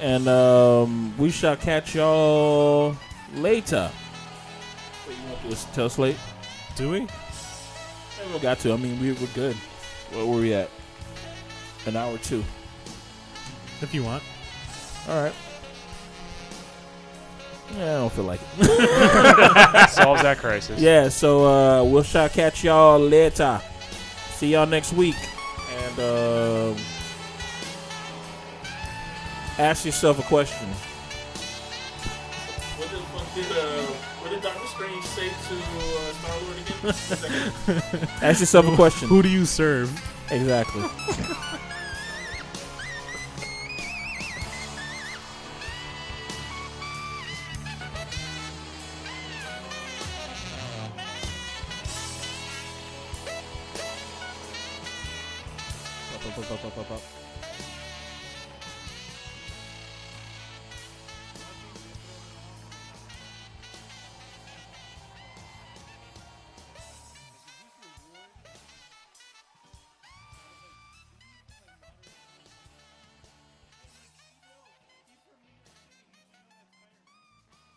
[0.00, 2.96] And um, we shall catch y'all
[3.34, 3.90] later.
[5.08, 6.16] Wait, you want to just tell Slate?
[6.76, 7.00] Do we?
[7.00, 7.06] We
[8.30, 8.72] don't got to.
[8.72, 9.56] I mean, we, we're good.
[10.12, 10.68] Where were we at?
[11.86, 12.44] An hour two.
[13.80, 14.22] If you want.
[15.08, 15.34] All right.
[17.76, 19.90] Yeah, I don't feel like it.
[19.90, 20.78] Solves that crisis.
[20.80, 23.60] yeah, so uh, we'll shall catch y'all later.
[24.34, 25.16] See y'all next week.
[25.82, 26.76] And um,
[29.58, 30.68] ask yourself a question.
[32.78, 33.82] What the fuck did, uh,
[34.20, 36.58] what did Doctor Strange say to uh, Star Lord
[37.90, 38.10] again?
[38.22, 39.08] ask yourself a question.
[39.08, 39.90] Who do you serve?
[40.30, 40.82] Exactly.